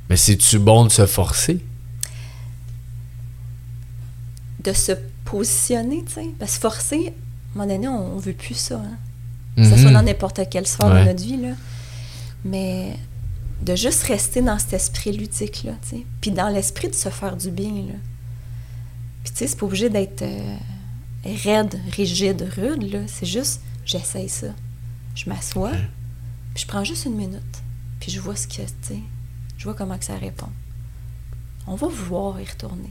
[0.10, 1.60] Mais c'est-tu bon de se forcer?
[4.64, 4.94] de se
[5.26, 6.26] positionner, tu sais.
[6.40, 8.98] Parce que forcer, à un moment donné, on, on veut plus ça, hein.
[9.56, 9.94] Que ce soit Mhm.
[9.94, 11.02] dans n'importe quelle sphère Ouais.
[11.04, 11.50] de notre vie, là.
[12.46, 12.98] Mais
[13.62, 16.06] de juste rester dans cet esprit ludique-là, tu sais.
[16.22, 17.96] Puis dans l'esprit de se faire du bien, là.
[19.24, 20.56] Puis tu sais, c'est pas obligé d'être euh,
[21.26, 23.00] raide, rigide, rude, là.
[23.08, 24.48] C'est juste, j'essaye ça.
[25.16, 25.88] Je m'assois, Ouais.
[26.54, 27.42] puis je prends juste une minute.
[28.00, 29.00] Puis je vois ce que, tu sais,
[29.58, 30.50] je vois comment que ça répond.
[31.68, 32.90] On va voir y retourner.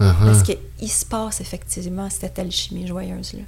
[0.00, 0.24] Uh-huh.
[0.24, 3.44] Parce qu'il se passe effectivement cette alchimie joyeuse-là.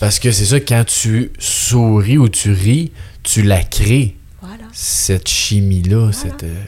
[0.00, 2.90] Parce que c'est ça, quand tu souris ou tu ris,
[3.22, 4.16] tu la crées.
[4.42, 4.64] Voilà.
[4.72, 6.42] cette chimie-là, cette.
[6.44, 6.64] euh,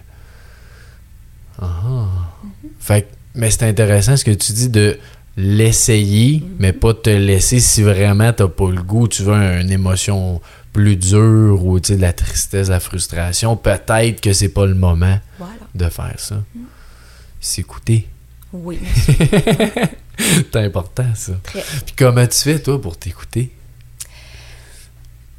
[1.61, 2.07] Ah.
[2.79, 4.99] Fait que- mais c'est intéressant ce que tu dis de
[5.37, 9.71] l'essayer, mais pas te laisser si vraiment t'as pas le goût, tu veux un- une
[9.71, 10.40] émotion
[10.73, 13.57] plus dure ou de la tristesse, de la frustration.
[13.57, 15.55] Peut-être que c'est pas le moment Voilà.
[15.75, 16.42] de faire ça.
[17.40, 18.07] S'écouter.
[18.53, 18.79] Oui,
[20.18, 21.33] c'est important ça.
[21.42, 21.62] très.
[21.62, 23.53] Puis comment tu fais toi pour t'écouter?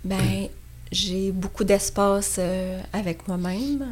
[0.03, 0.47] Ben,
[0.91, 3.85] j'ai beaucoup d'espace euh, avec moi-même.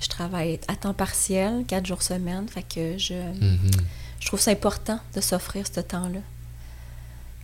[0.00, 3.70] Je travaille à temps partiel, quatre jours semaine, fait que je, Mhm.
[4.20, 6.20] je trouve ça important de s'offrir ce temps-là.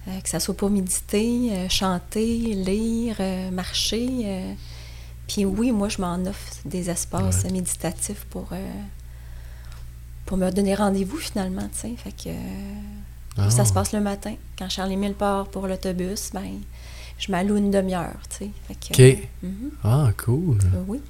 [0.08, 3.16] Euh, que ça soit pour méditer, euh, chanter, lire,
[3.52, 4.54] marcher.
[5.28, 7.52] Puis oui, moi, je m'en offre des espaces Ouais.
[7.52, 8.48] méditatifs pour,
[10.26, 11.94] pour me donner rendez-vous finalement, tu sais.
[11.96, 12.32] Fait que euh,
[13.38, 13.50] Ah.
[13.50, 14.34] ça se passe le matin.
[14.58, 16.60] Quand Charles-Émile part pour l'autobus, ben,
[17.18, 18.50] je m'alloue une demi-heure, tu sais.
[18.68, 19.18] Fait que, Ok.
[19.42, 20.58] mhm, Ah, cool.
[20.74, 21.00] euh, oui.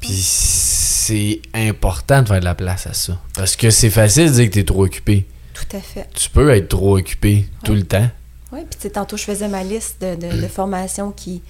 [0.00, 3.18] Puis c'est important de faire de la place à ça.
[3.34, 5.26] Parce que c'est facile de dire que t'es trop occupé.
[5.54, 6.08] Tout à fait.
[6.14, 8.08] Tu peux être trop occupé tout le temps.
[8.52, 11.42] Oui, puis tu sais, tantôt, je faisais ma liste de, de- de formations qui,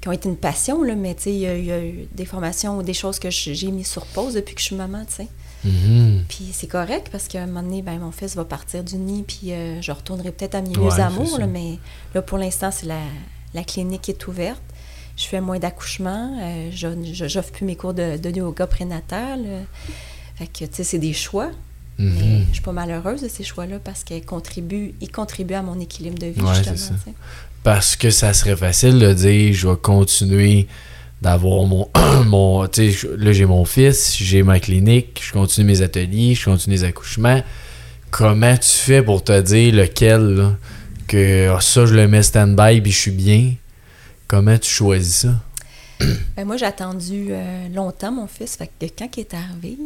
[0.00, 1.80] qui ont été une passion, là, mais tu sais, il y, a- il y a
[1.84, 4.76] eu des formations ou des choses que j'ai mis sur pause depuis que je suis
[4.76, 5.28] maman, tu sais.
[5.66, 6.24] Mhm.
[6.28, 9.24] Puis c'est correct parce qu'à un moment donné, ben, mon fils va partir du nid,
[9.26, 11.78] puis euh, je retournerai peut-être à mes vieux amours, là, mais
[12.14, 13.00] là, pour l'instant, c'est la,
[13.54, 14.62] la clinique est ouverte.
[15.16, 19.40] Je fais moins d'accouchements, euh, je je- j'offre plus mes cours de, de yoga prénatal.
[19.46, 19.62] euh.
[20.36, 21.50] fait que, tu sais, c'est des choix,
[21.98, 22.14] Mhm.
[22.20, 25.80] mais je suis pas malheureuse de ces choix-là parce qu'ils contribuent, ils contribuent à mon
[25.80, 26.76] équilibre de vie, Ouais, justement.
[26.76, 27.16] c'est ça.
[27.62, 30.68] Parce que ça serait facile de dire je vais continuer
[31.22, 31.90] d'avoir mon.
[32.26, 36.44] mon tu sais, là, j'ai mon fils, j'ai ma clinique, je continue mes ateliers, je
[36.44, 37.42] continue les accouchements.
[38.10, 40.56] Comment tu fais pour te dire lequel, là,
[41.08, 43.54] que ah, ça, je le mets stand-by puis je suis bien?
[44.28, 45.40] Comment tu choisis ça?
[46.36, 48.56] Ben, moi, j'ai attendu euh, longtemps mon fils.
[48.56, 49.78] Fait que quand il est arrivé,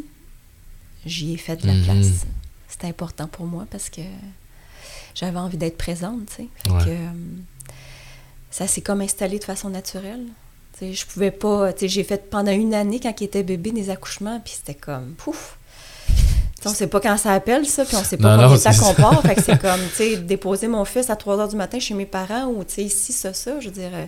[1.07, 1.85] j'y ai fait de la Mhm.
[1.85, 2.27] place.
[2.69, 4.01] C'était important pour moi parce que
[5.15, 6.49] j'avais envie d'être présente, tu sais.
[6.65, 6.85] Fait Ouais.
[6.85, 7.11] que, euh,
[8.51, 10.25] ça s'est comme installé de façon naturelle.
[10.83, 11.71] Je pouvais pas...
[11.81, 15.15] J'ai fait pendant une année, quand il était bébé, des accouchements, puis c'était comme...
[15.19, 15.57] Pouf!
[16.09, 18.55] Tu sais, on sait pas quand ça appelle, ça, puis on sait pas combien non,
[18.55, 18.95] de temps qu'on ça.
[18.95, 19.23] part.
[19.23, 21.95] Fait que c'est comme, tu sais, déposer mon fils à 3 heures du matin chez
[21.95, 23.91] mes parents ou, tu sais, ici, ça, ça, je veux dire...
[23.95, 24.07] euh,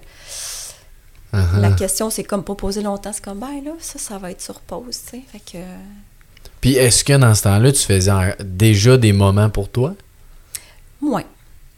[1.35, 1.61] Uh-huh.
[1.63, 3.11] la question, c'est comme pas poser longtemps.
[3.11, 5.23] C'est comme, ben là, ça, ça va être sur pause, tu sais.
[5.33, 5.77] Fait que, euh,
[6.61, 8.13] Puis est-ce que dans ce temps-là, tu faisais
[8.45, 9.95] déjà des moments pour toi?
[11.01, 11.25] moins.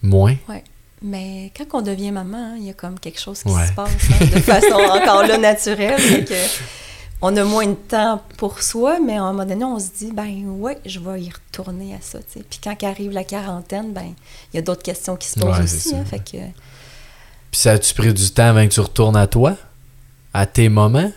[0.03, 0.35] Moins?
[1.07, 3.67] Mais quand on devient maman, hein, il y a comme quelque chose qui Ouais.
[3.67, 6.25] se passe hein, de façon encore là naturelle.
[6.25, 6.35] Que
[7.21, 10.13] on a moins de temps pour soi, mais à un moment donné, on se dit,
[10.13, 12.19] ben ouais, je vais y retourner à ça.
[12.49, 14.15] Puis quand arrive la quarantaine, ben
[14.53, 15.91] il y a d'autres questions qui se posent Ouais, aussi.
[15.91, 15.97] ça.
[15.97, 16.39] hein, fait que,
[17.51, 19.57] Puis ça a-tu pris du temps avant que tu retournes à toi?
[20.33, 21.13] À tes moments?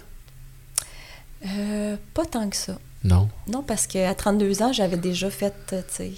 [1.45, 2.77] euh, pas tant que ça.
[3.03, 3.29] Non.
[3.47, 6.11] Non, parce qu'à 32 ans, j'avais déjà fait, tu sais,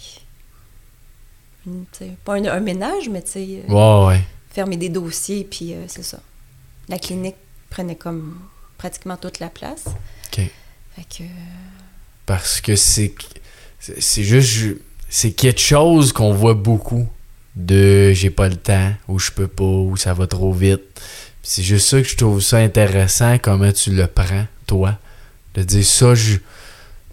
[2.25, 4.21] pas un, un ménage, mais tu sais, euh, Ouais, ouais.
[4.51, 6.19] fermer des dossiers, puis euh, c'est ça.
[6.87, 7.35] La clinique
[7.69, 8.37] prenait comme
[8.77, 9.85] pratiquement toute la place.
[9.87, 10.35] OK.
[10.95, 11.27] Fait que, euh,
[12.25, 13.13] Parce que c'est
[13.79, 14.77] c'est juste
[15.09, 17.07] c'est quelque chose qu'on voit beaucoup
[17.55, 20.81] de j'ai pas le temps, ou je peux pas, ou ça va trop vite.
[21.41, 24.97] C'est juste ça que je trouve ça intéressant, comment tu le prends, toi.
[25.55, 26.37] De dire ça, je,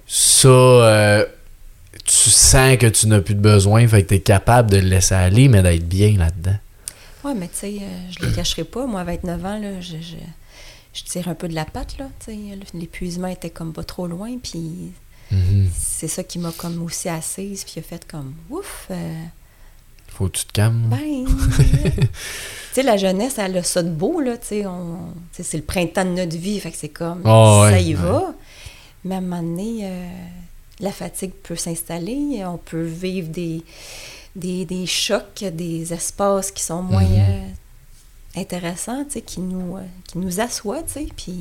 [0.07, 1.25] ça, euh,
[2.07, 4.88] tu sens que tu n'as plus de besoin, fait que tu es capable de le
[4.88, 6.57] laisser aller, mais d'être bien là-dedans.
[7.25, 8.87] Ouais, mais tu sais, euh, je le cacherai pas.
[8.87, 10.16] Moi, à 29 ans, là, je, je,
[10.95, 12.09] je tire un peu de la patte, là.
[12.75, 14.92] L'épuisement était comme pas trop loin, puis
[15.33, 15.69] Mhm.
[15.77, 18.87] c'est ça qui m'a comme aussi assise, puis a fait comme ouf.
[18.92, 19.23] euh,
[20.07, 20.85] Faut que tu te calmes.
[20.88, 21.27] ben,
[21.97, 22.09] tu
[22.73, 24.37] sais, la jeunesse, elle a ça de beau, là.
[24.37, 27.81] Tu sais, c'est le printemps de notre vie, fait que c'est comme Ah ouais, ça
[27.81, 28.01] y ouais.
[28.01, 28.23] va.
[29.05, 30.09] Mais à un moment donné, euh,
[30.81, 33.62] la fatigue peut s'installer, on peut vivre des,
[34.35, 37.19] des, des chocs, des espaces qui sont moins Mhm.
[37.19, 41.39] euh, intéressants, tu sais, qui nous, euh, qui nous assoient, tu sais, puis...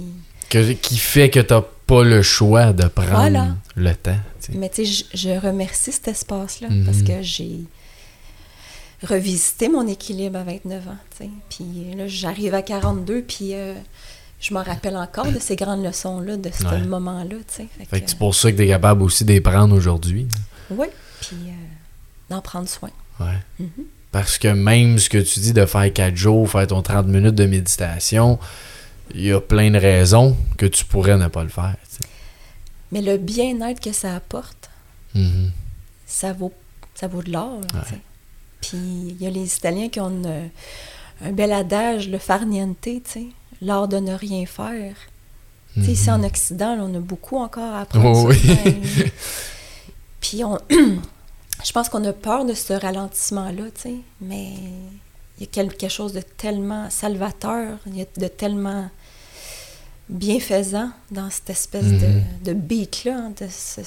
[0.50, 3.56] Que- qui fait que t'as pas le choix de prendre Voilà.
[3.76, 4.16] le temps.
[4.40, 4.58] tu sais.
[4.58, 6.86] Mais tu sais, je, je remercie cet espace-là Mhm.
[6.86, 7.62] parce que j'ai
[9.04, 11.30] revisité mon équilibre à 29 ans, tu sais.
[11.50, 13.74] Puis là, j'arrive à 42, puis euh,
[14.48, 16.82] je me rappelle encore de ces grandes leçons-là, de ce Ouais.
[16.82, 17.68] moment-là, tu.
[17.90, 20.28] Fait que c'est pour ça que t'es capable aussi de les prendre aujourd'hui.
[20.70, 20.88] Oui,
[21.22, 21.52] puis euh,
[22.30, 22.92] d'en prendre soin.
[23.20, 23.38] Ouais.
[23.60, 23.70] Mhm.
[24.12, 27.36] Parce que même ce que tu dis de faire 4 jours, faire ton 30 minutes
[27.36, 28.40] de méditation,
[29.14, 31.76] il y a plein de raisons que tu pourrais ne pas le faire.
[31.98, 32.04] tu.
[32.92, 34.70] Mais le bien-être que ça apporte,
[35.16, 35.52] Mhm.
[36.06, 36.54] ça vaut,
[36.94, 37.96] ça vaut de l'or, tu.
[38.62, 38.78] Puis
[39.10, 40.50] il y a les Italiens qui ont une-
[41.24, 43.26] un bel adage, le far niente, tu sais,
[43.62, 44.96] l'art de ne rien faire.
[45.78, 48.06] Ici en Occident, là, on a beaucoup encore à apprendre.
[48.08, 48.26] Mhm.
[48.26, 49.12] Oh oui.
[50.22, 53.64] Puis on, je pense qu'on a peur de ce ralentissement-là,
[54.22, 54.54] mais
[55.38, 58.90] il y a quelque chose de tellement salvateur, il y a de tellement
[60.08, 62.00] bienfaisant dans cette espèce Mhm.
[62.00, 63.18] de, de beat-là.
[63.18, 63.82] hein, de ce-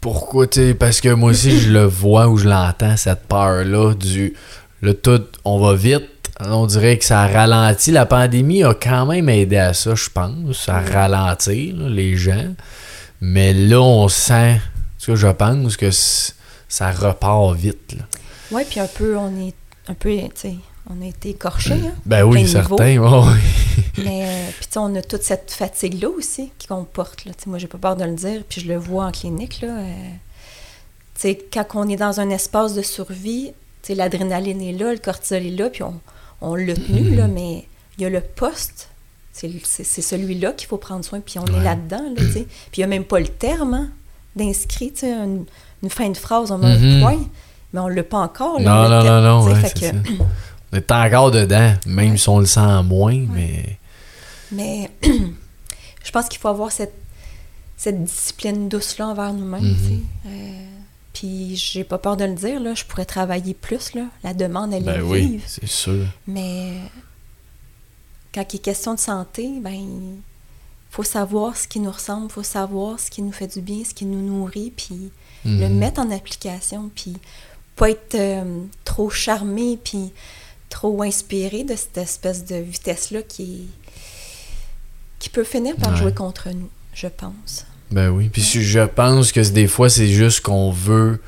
[0.00, 4.32] Pourquoi, tu parce que moi aussi, je le vois ou je l'entends, cette peur-là du.
[4.80, 6.08] Le tout, on va vite.
[6.40, 7.90] On dirait que ça ralentit.
[7.90, 12.54] La pandémie a quand même aidé à ça, je pense, à ralentir là, les gens.
[13.20, 14.60] Mais là, on sent,
[14.98, 17.94] ce que je pense, que ça repart vite.
[17.96, 18.04] Là.
[18.52, 19.54] Ouais, puis un peu, on est
[19.88, 20.16] un peu,
[20.90, 22.98] on a été écorchés, hein, Ben oui, certain.
[22.98, 23.34] ouais.
[23.98, 27.24] Mais, euh, puis on a toute cette fatigue-là aussi qui- qu'on porte.
[27.24, 27.32] Là.
[27.46, 29.60] Moi, j'ai pas peur de le dire, puis je le vois en clinique.
[29.62, 33.52] Là, euh, quand on est dans un espace de survie,
[33.88, 35.94] l'adrénaline est là, le cortisol est là, puis on,
[36.40, 38.88] on l'a tenu, là, mais il y a le poste.
[39.32, 41.58] C'est celui-là qu'il faut prendre soin, puis on Ouais.
[41.60, 42.02] est là-dedans.
[42.16, 42.46] Là, sais.
[42.70, 43.88] puis il n'y a même pas le terme hein,
[44.34, 45.44] d'inscrit, tu sais, une,
[45.82, 47.20] une fin de phrase, on met un point,
[47.72, 48.58] mais on l'a pas encore.
[48.60, 50.22] là, Non, non, terme, non, non, ouais, que-.
[50.72, 52.16] On est encore dedans, même Ouais.
[52.18, 53.78] si on le sent moins, mais.
[54.52, 56.92] Mais je pense qu'il faut avoir cette,
[57.76, 59.64] cette discipline douce-là envers nous-mêmes.
[60.26, 60.30] Euh,
[61.18, 63.94] puis j'ai pas peur de le dire, là, je pourrais travailler plus.
[63.94, 64.04] Là.
[64.22, 65.44] La demande, elle Ben est oui, vive.
[65.46, 66.06] c'est sûr.
[66.28, 66.74] Mais
[68.32, 70.20] quand il est question de santé, ben il
[70.90, 73.82] faut savoir ce qui nous ressemble, il faut savoir ce qui nous fait du bien,
[73.84, 75.10] ce qui nous nourrit, puis
[75.44, 75.76] le Mhm.
[75.78, 77.16] mettre en application, puis
[77.74, 80.12] pas être euh, trop charmé, puis
[80.68, 83.68] trop inspiré de cette espèce de vitesse-là qui,
[85.18, 85.98] qui peut finir par Ouais.
[85.98, 87.64] jouer contre nous, je pense.
[87.90, 88.28] Ben oui.
[88.32, 91.20] Puis je- pense que des fois, c'est juste qu'on veut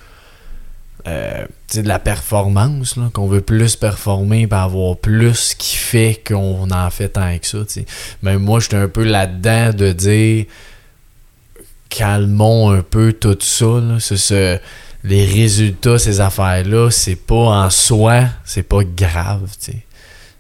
[1.06, 6.90] euh, de la performance, qu'on veut plus performer et avoir plus qui fait qu'on en
[6.90, 7.58] fait tant que ça.
[8.22, 10.44] Mais moi, j'étais un peu là-dedans de dire
[11.88, 13.80] calmons un peu tout ça.
[14.16, 14.58] ce-
[15.02, 19.48] les résultats, ces affaires-là, c'est pas en soi, c'est pas grave.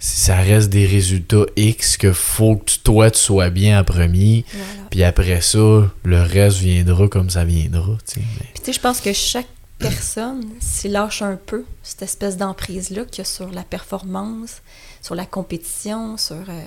[0.02, 3.84] Si ça reste des résultats X que faut que tu- toi tu sois bien en
[3.84, 4.44] premier.
[4.52, 4.66] Voilà.
[4.90, 7.96] Puis après ça, le reste viendra comme ça viendra.
[8.06, 8.20] tu sais.
[8.38, 9.46] Mais- Puis tu sais, je pense que chaque
[9.78, 14.62] personne, s'il lâche un peu cette espèce d'emprise-là qu'il y a sur la performance,
[15.02, 16.64] sur la compétition, sur euh,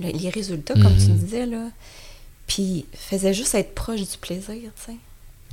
[0.00, 1.16] le- les résultats, comme tu Mhm.
[1.18, 1.68] disais, là,
[2.46, 4.96] puis faisait juste être proche du plaisir, tu sais.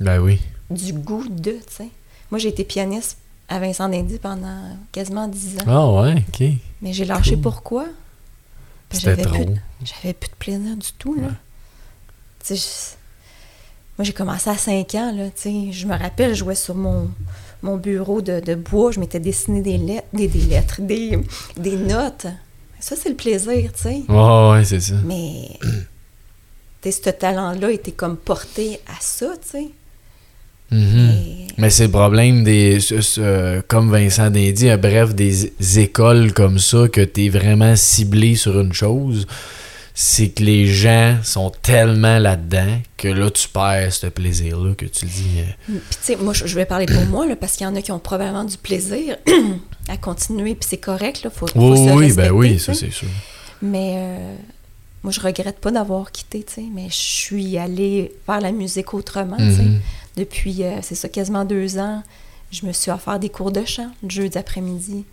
[0.00, 0.38] Ben oui.
[0.70, 1.88] du goût de, tu sais.
[2.30, 3.16] Moi, j'ai été pianiste
[3.48, 5.64] à Vincent d'Indy pendant quasiment 10 ans.
[5.66, 6.48] Ah ouais, ok.
[6.82, 7.42] Mais j'ai lâché cool.
[7.42, 7.86] pourquoi?
[8.92, 11.26] J'avais plus, de- j'avais plus de plaisir du tout, là.
[12.50, 12.56] Ouais.
[13.98, 15.24] Moi, j'ai commencé à 5 ans, là.
[15.44, 17.10] Je me rappelle, je jouais sur mon,
[17.62, 21.18] mon bureau de, de bois, je m'étais dessiné des lettres, des, des lettres, des,
[21.56, 22.26] des notes.
[22.80, 24.02] Ça, c'est le plaisir, tu sais.
[24.08, 24.94] Ouais, ouais, c'est ça.
[25.04, 25.58] Mais,
[26.82, 29.68] tu ce talent-là était comme porté à ça, tu sais.
[30.70, 31.10] Mhm.
[31.10, 32.78] Et- Mais c'est le problème des.
[33.68, 38.72] comme Vincent Dindy, euh, bref, des écoles comme ça, que t'es vraiment ciblé sur une
[38.72, 39.26] chose.
[39.96, 45.06] c'est que les gens sont tellement là-dedans que là, tu perds ce plaisir-là que tu
[45.06, 45.38] dis.
[45.38, 47.76] euh, Puis, tu sais, moi, je vais parler pour moi, là, parce qu'il y en
[47.76, 49.16] a qui ont probablement du plaisir
[49.88, 51.30] à continuer, puis c'est correct, là.
[51.30, 53.06] Faut, faut Oui, se oui, ben oui, tu ça c'est sûr.
[53.62, 54.34] Mais euh,
[55.04, 58.94] moi, je regrette pas d'avoir quitté, tu sais, mais je suis allée faire la musique
[58.94, 59.62] autrement, tu sais.
[60.16, 62.02] Depuis, euh, c'est ça, quasiment deux ans,
[62.50, 65.04] je me suis offert des cours de chant, le jeudi après-midi.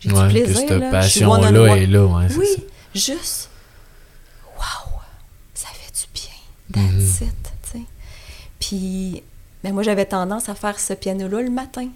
[0.00, 2.62] J'ai Ouais, du que plaisir, cette one on passion-là est là, ouais, Oui, ça.
[3.14, 3.50] juste,
[4.58, 5.00] waouh,
[5.54, 7.28] ça fait du bien, that's Mhm.
[7.28, 7.84] it, tu sais.
[8.58, 9.22] Puis,
[9.62, 11.88] ben moi, j'avais tendance à faire ce piano-là le matin,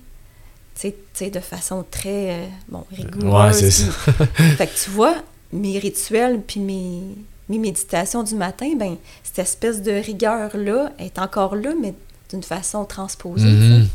[0.80, 3.56] tu sais, de façon très, euh, bon, rigoureuse.
[3.62, 5.16] Ouais, c'est puis- fait que tu vois,
[5.52, 7.00] mes rituels puis mes,
[7.48, 11.94] mes méditations du matin, ben cette espèce de rigueur-là est encore là, mais
[12.30, 13.44] d'une façon transposée.
[13.46, 13.88] Mhm.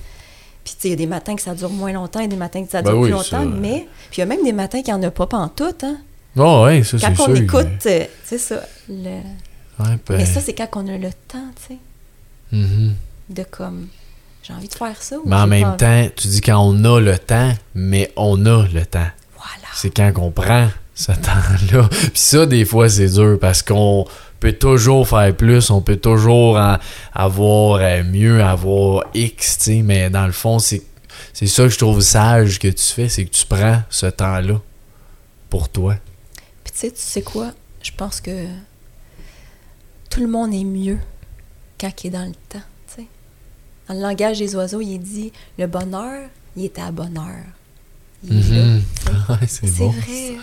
[0.64, 2.36] Puis, tu sais, il y a des matins que ça dure moins longtemps, et des
[2.36, 3.88] matins que ça Ben dure oui, plus ça, longtemps, mais...
[4.12, 5.98] Puis, il y a même des matins qu'il n'y en a pas pantoute, hein.
[6.38, 7.30] Oh, ouais, ça c'est Quand sûr.
[7.30, 8.62] on écoute, euh, c'est ça.
[8.88, 9.22] le-
[9.80, 11.78] Ouais, ben, Mais ça, c'est quand on a le temps, tu sais,
[12.52, 12.94] mhm.
[13.30, 13.88] de comme...
[14.44, 15.18] J'ai envie de faire ça.
[15.18, 18.66] ou Mais en même temps, tu dis quand on a le temps, mais on a
[18.74, 19.06] le temps.
[19.36, 19.68] Voilà.
[19.76, 21.88] C'est quand on prend ce temps-là.
[21.90, 24.06] Puis ça, des fois, c'est dur parce qu'on
[24.42, 26.78] peut toujours faire plus, on peut toujours en-
[27.14, 30.82] avoir euh, mieux, avoir X, tu sais, mais dans le fond, c'est
[31.34, 34.60] c'est ça que je trouve sage que tu fais, c'est que tu prends ce temps-là
[35.50, 35.96] pour toi.
[36.64, 37.52] Puis, tu sais, tu sais quoi?
[37.84, 38.46] Je pense que
[40.10, 40.98] tout le monde est mieux
[41.80, 43.08] quand il est dans le temps, tu sais.
[43.88, 47.46] Dans le langage des oiseaux, il est dit «le bonheur, il est à bonne heure.»
[48.24, 48.84] Il est là, Mhm.
[49.30, 49.90] Ouais, c'est bon.
[49.90, 50.38] vrai.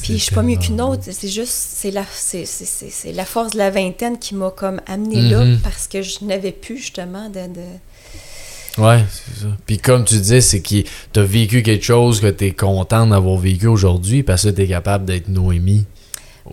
[0.00, 1.02] Puis je suis pas mieux qu'une autre.
[1.10, 4.50] C'est juste, c'est la, c'est, c'est- c'est- c'est la force de la vingtaine qui m'a
[4.50, 5.58] comme amené là Mhm.
[5.60, 7.40] parce que je n'avais plus justement de.
[7.46, 9.48] de- Ouais, c'est ça.
[9.66, 13.66] Puis comme tu disais, c'est que t'as vécu quelque chose que t'es content d'avoir vécu
[13.66, 15.84] aujourd'hui parce que t'es capable d'être Noémie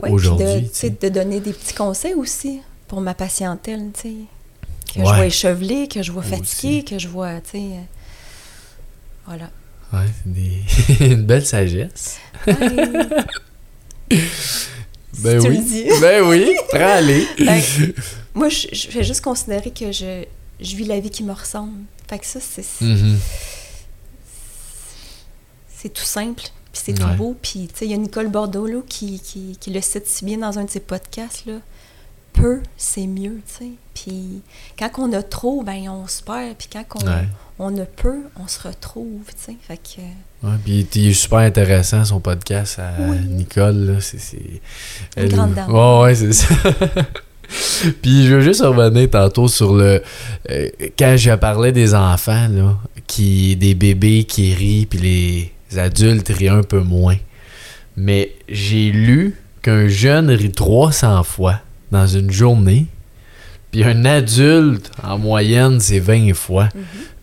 [0.02, 0.69] ouais, de, aujourd'hui.
[0.73, 4.13] sais, de donner des petits conseils aussi pour ma patientèle, tu sais.
[4.93, 7.58] Que je vois échevelée, que je vois fatiguée, que je vois, tu sais.
[7.58, 7.80] euh,
[9.28, 9.49] Voilà.
[9.93, 11.06] Ouais, c'est des...
[11.13, 12.19] une belle sagesse.
[12.47, 12.56] Ouais.
[15.19, 15.60] Ben Si tu oui.
[15.62, 15.86] dis.
[16.02, 17.28] Ben oui, prends aller.
[17.39, 17.62] Ben,
[18.34, 20.23] moi, je, je vais juste considérer que je,
[20.60, 21.73] je vis la vie qui me ressemble.
[22.08, 22.63] Fait que ça, c'est.
[22.86, 23.17] Mhm.
[25.75, 26.99] c'est tout simple, puis c'est Ouais.
[27.12, 27.36] tout beau.
[27.41, 30.25] Puis, tu sais, il y a Nicole Bordeaux là, qui, qui, qui le cite si
[30.25, 31.45] bien dans un de ses podcasts.
[31.45, 31.56] Là.
[32.34, 33.71] Peu, c'est mieux, tu sais.
[33.93, 34.41] Puis,
[34.78, 36.56] quand on a trop, ben on se perd.
[36.58, 37.28] Puis, quand on, Ouais.
[37.60, 39.56] On a peu, on se retrouve, tu sais.
[39.67, 40.48] Fait que...
[40.48, 43.17] Ouais, puis il est super intéressant son podcast à Oui.
[43.28, 43.76] Nicole.
[43.76, 44.62] Là, c'est, c'est...
[45.17, 45.69] Une grande dame.
[45.72, 46.48] Ouais, ouais, c'est ça.
[48.02, 50.02] puis je veux juste revenir tantôt sur le.
[50.50, 55.00] euh, quand je parlais des enfants, là, qui, des bébés qui rient, puis
[55.69, 57.17] les adultes rient un peu moins.
[57.98, 61.60] Mais j'ai lu qu'un jeune rit 300 fois
[61.91, 62.86] dans une journée.
[63.71, 66.69] Puis un adulte, en moyenne, c'est 20 fois.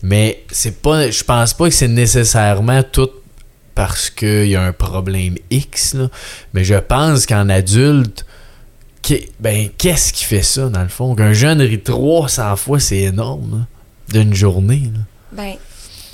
[0.01, 1.09] Mais c'est pas.
[1.11, 3.09] Je pense pas que c'est nécessairement tout
[3.75, 6.09] parce qu'il y a un problème X, là.
[6.53, 8.25] Mais je pense qu'en adulte,
[9.39, 11.15] ben, qu'est-ce qui fait ça, dans le fond?
[11.15, 13.65] Qu'un jeune rit 300 fois, c'est énorme,
[14.09, 14.99] d'une journée, là.
[15.31, 15.59] Ben, tu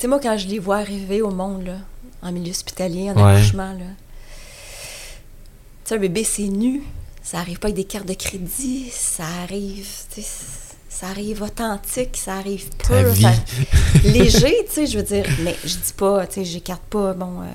[0.01, 1.77] sais, moi, quand je les vois arriver au monde, là,
[2.21, 3.35] en milieu hospitalier, en Ouais.
[3.35, 3.85] accouchement, là,
[5.85, 6.81] tu sais, un bébé, c'est nu.
[7.23, 8.89] Ça arrive pas avec des cartes de crédit.
[8.91, 9.87] Ça arrive,
[10.89, 13.15] ça arrive authentique, ça arrive pur.
[13.15, 13.33] ça-
[14.03, 15.25] léger, tu sais, je veux dire.
[15.41, 17.45] Mais je dis pas, tu sais, j'écarte pas, bon, euh,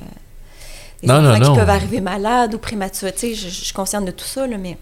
[1.03, 1.53] les Non, enfants non, non.
[1.53, 4.47] qui peuvent arriver malades ou prématurés, tu sais, je, je suis consciente de tout ça,
[4.47, 4.77] là, mais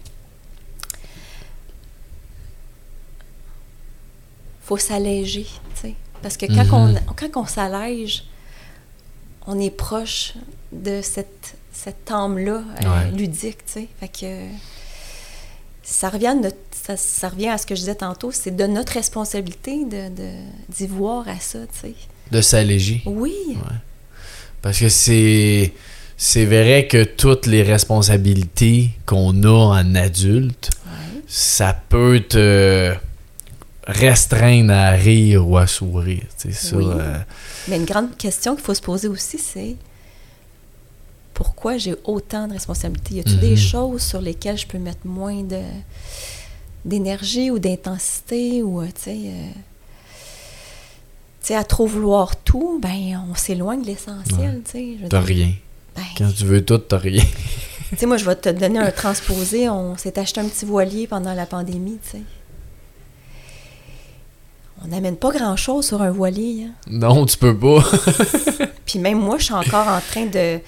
[4.63, 5.45] faut s'alléger,
[5.75, 5.95] tu sais.
[6.21, 6.99] Parce que quand, Mhm.
[7.09, 8.23] on, quand on s'allège,
[9.45, 10.33] on est proche
[10.71, 13.11] de cette, cette âme-là euh, Ouais.
[13.11, 13.87] ludique, tu sais.
[13.99, 14.47] Fait que
[15.89, 18.65] ça revient, à notre- ça, ça revient à ce que je disais tantôt, c'est de
[18.67, 20.09] notre responsabilité de,
[20.69, 21.93] d'y voir à ça, tu sais.
[22.31, 23.01] De s'alléger.
[23.05, 23.33] Oui,
[24.61, 25.73] Parce que c'est.
[26.19, 29.49] C'est vrai que toutes les responsabilités qu'on a
[29.81, 31.21] en adulte, ouais.
[31.27, 32.91] ça peut te
[33.85, 36.23] restreindre à rire ou à sourire.
[36.45, 36.51] Oui.
[36.89, 37.17] euh,
[37.67, 39.75] Mais une grande question qu'il faut se poser aussi, c'est
[41.37, 43.13] pourquoi j'ai autant de responsabilités?
[43.15, 43.41] Y a-t-il Mhm.
[43.41, 45.61] des choses sur lesquelles je peux mettre moins de
[46.83, 49.49] d'énergie ou d'intensité ou, euh, tu sais, euh,
[51.41, 54.95] tu sais, à trop vouloir tout, ben on s'éloigne de l'essentiel, tu sais.
[54.97, 55.51] je veux t'as rien.
[55.95, 57.21] Ben, Quand tu veux tout, t'as rien.
[57.89, 59.69] tu sais, moi, je vais te donner un transposé.
[59.69, 62.21] On s'est acheté un petit voilier pendant la pandémie, tu sais.
[64.83, 66.73] On n'amène pas grand-chose sur un voilier, hein.
[66.89, 67.83] Non, tu peux pas.
[68.85, 70.59] Puis même moi, je suis encore en train de,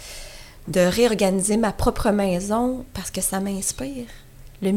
[0.67, 4.05] de réorganiser ma propre maison parce que ça m'inspire.
[4.61, 4.71] Le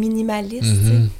[0.68, 0.92] sais.
[0.92, 1.10] Mhm.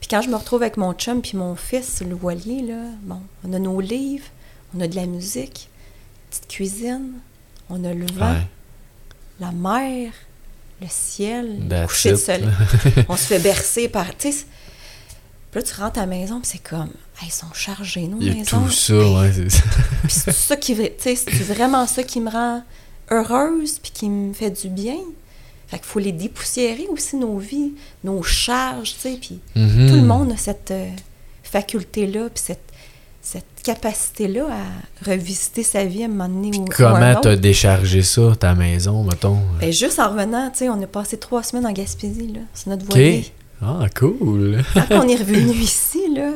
[0.00, 3.20] Puis quand je me retrouve avec mon chum puis mon fils, le voilier, là, bon,
[3.44, 4.26] on a nos livres,
[4.76, 5.68] on a de la musique,
[6.30, 7.12] petite cuisine,
[7.68, 8.46] on a le vent, Ouais.
[9.40, 10.12] la mer,
[10.80, 12.48] le ciel, le coucher de soleil.
[13.08, 14.06] on se fait bercer par.
[14.16, 14.46] Tu sais, c'est-
[15.50, 16.90] puis là, tu rentres à la maison, puis c'est comme.
[17.20, 18.62] Hey, ils sont chargés, nos Il maisons.
[18.64, 19.62] tout ça, ouais, c'est ça.
[20.02, 20.74] Puis c'est ça qui.
[20.76, 22.62] Tu sais, c'est vraiment ça qui me rend
[23.10, 24.96] heureuse, puis qui me fait du bien.
[25.68, 27.72] Fait qu'il faut les dépoussiérer aussi, nos vies,
[28.04, 29.18] nos charges, tu sais.
[29.20, 29.88] Puis Mhm.
[29.88, 30.88] tout le monde a cette euh,
[31.42, 32.60] faculté-là, puis cette,
[33.22, 38.32] cette capacité-là à revisiter sa vie à un moment donné ou, Comment t'as déchargé ça,
[38.38, 39.38] ta maison, mettons?
[39.60, 42.40] Ben, juste en revenant, tu sais, on a passé trois semaines en Gaspésie, là.
[42.54, 42.90] C'est notre OK.
[42.92, 43.26] voilier.
[43.60, 44.62] Ah, cool.
[44.74, 46.32] Quand on est revenu ici, là.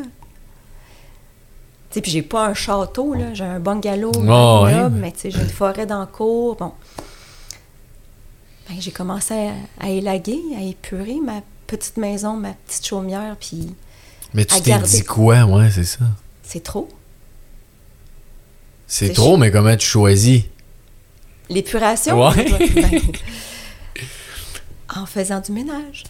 [1.91, 3.35] Sais, puis j'ai pas un château, là.
[3.35, 6.55] J'ai un bungalow, Ah, un mais tu sais, j'ai une forêt dans le cours.
[6.57, 6.73] Bon.
[8.69, 13.75] Ben, j'ai commencé à, à élaguer, à épurer ma petite maison, ma petite chaumière, puis
[14.35, 15.45] Mais tu t'es dit quoi?
[15.45, 16.05] Ouais, c'est ça.
[16.45, 16.89] c'est trop.
[18.87, 20.43] C'est trop, mais comment tu choisis?
[21.49, 22.29] L'épuration?
[22.29, 22.45] Ouais.
[22.75, 23.01] ben,
[24.97, 26.05] en faisant du ménage.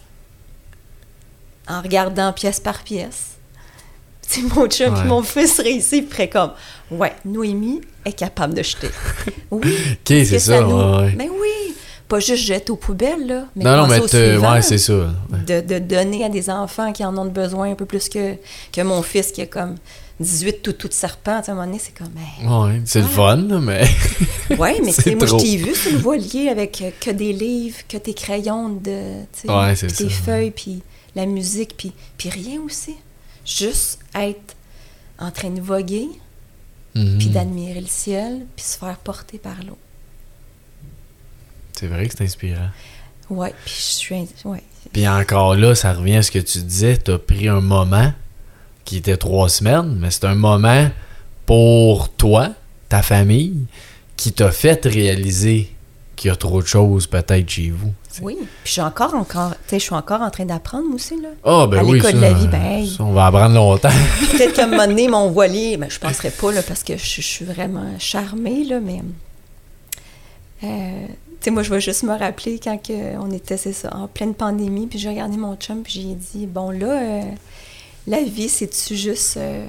[1.67, 3.30] En regardant pièce par pièce.
[4.31, 5.03] C'est mon chum Ouais.
[5.05, 6.51] mon fils réussit, ferait comme
[6.89, 8.89] Ouais, Noémie est capable de jeter.
[9.51, 9.61] Oui.
[9.91, 11.13] OK, c'est ça, nous- ouais, ouais.
[11.17, 11.75] Mais oui.
[12.07, 13.45] Pas juste jeter aux poubelles, là.
[13.55, 14.93] Mais non, non, mais suivant, ouais, c'est ça.
[14.93, 15.61] ouais.
[15.61, 18.35] de, de donner à des enfants qui en ont besoin un peu plus que,
[18.71, 19.75] que mon fils qui a comme
[20.19, 21.41] 18 tout de serpent.
[21.45, 22.09] À un moment donné, c'est comme.
[22.09, 23.11] ben, Ouais, c'est le Ouais.
[23.11, 23.83] fun, mais.
[24.59, 27.77] Oui, mais C'est moi, je t'ai vu sur le voilier avec euh, que des livres,
[27.87, 29.87] que tes crayons, de, Ouais, ça.
[30.09, 30.83] feuilles, puis
[31.15, 31.75] la musique,
[32.17, 32.95] puis rien aussi.
[33.45, 34.55] Juste être
[35.19, 36.07] en train de voguer,
[36.95, 37.17] Mhm.
[37.19, 39.77] puis d'admirer le ciel, puis se faire porter par l'eau.
[41.73, 42.69] C'est vrai que c'est inspirant.
[43.29, 44.15] Ouais, puis je suis...
[44.45, 44.61] Ouais.
[44.91, 46.97] Puis encore là, ça revient à ce que tu disais.
[46.97, 48.11] T'as pris un moment
[48.83, 50.89] qui était trois semaines, mais c'est un moment
[51.45, 52.49] pour toi,
[52.89, 53.65] ta famille,
[54.17, 55.73] qui t'a fait réaliser
[56.21, 57.91] qu'il y a trop de choses peut-être chez vous.
[58.21, 61.29] Oui, puis je suis encore, encore, je suis encore en train d'apprendre aussi, là.
[61.43, 63.89] Ah, ben À oui, ça, de la vie, ben, ça, on va apprendre longtemps.
[64.31, 67.03] Peut-être qu'à un moment donné, mon voilier, ben, je penserais pas, là, parce que je,
[67.03, 69.01] je suis vraiment charmée, là, mais...
[70.63, 73.89] euh, tu sais, moi, je vais juste me rappeler quand que on était, c'est ça,
[73.95, 77.21] en pleine pandémie, puis j'ai regardé mon chum, puis j'ai dit, bon, là, euh,
[78.05, 79.65] la vie, c'est-tu juste euh,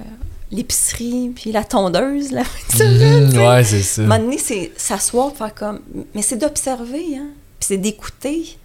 [0.52, 2.42] l'épicerie, puis la tondeuse, là?
[2.78, 4.02] Ouais, c'est ça.
[4.02, 5.80] À un moment donné, c'est s'asseoir, faire comme...
[6.14, 7.30] Mais c'est d'observer, hein?
[7.58, 8.56] Puis c'est d'écouter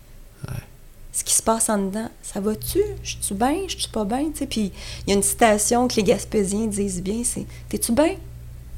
[1.17, 2.09] ce qui se passe en dedans.
[2.21, 2.79] Ça va-tu?
[3.01, 3.55] Je suis bien?
[3.67, 4.25] Je suis pas bien?
[4.31, 4.71] Tu sais, puis
[5.05, 8.17] il y a une citation que les Gaspésiens disent bien, c'est «T'es-tu bien?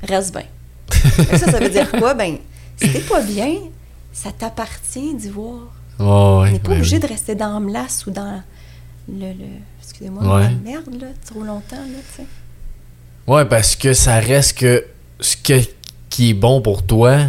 [0.03, 0.45] Reste bien.»
[1.37, 2.13] Ça, ça veut dire quoi?
[2.13, 2.37] Ben,
[2.77, 3.55] si t'es pas bien,
[4.13, 5.67] ça t'appartient d'y voir.
[5.99, 8.41] Ouais, On n'est pas ben obligé de rester dans la melasse ou dans
[9.09, 9.33] le...
[9.33, 9.45] le
[9.81, 12.27] excusez-moi, la merde, là, trop longtemps, là, tu sais.
[13.29, 14.83] Ouais, parce que ça reste que
[15.19, 15.61] ce que,
[16.09, 17.19] qui est bon pour toi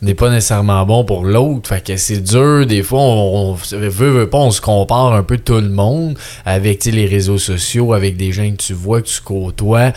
[0.00, 1.68] n'est pas nécessairement bon pour l'autre.
[1.68, 2.64] Fait que c'est dur.
[2.68, 6.16] Des fois, on, on veut, veut pas, on se compare un peu tout le monde
[6.44, 9.92] avec les réseaux sociaux, avec des gens que tu vois, que tu côtoies.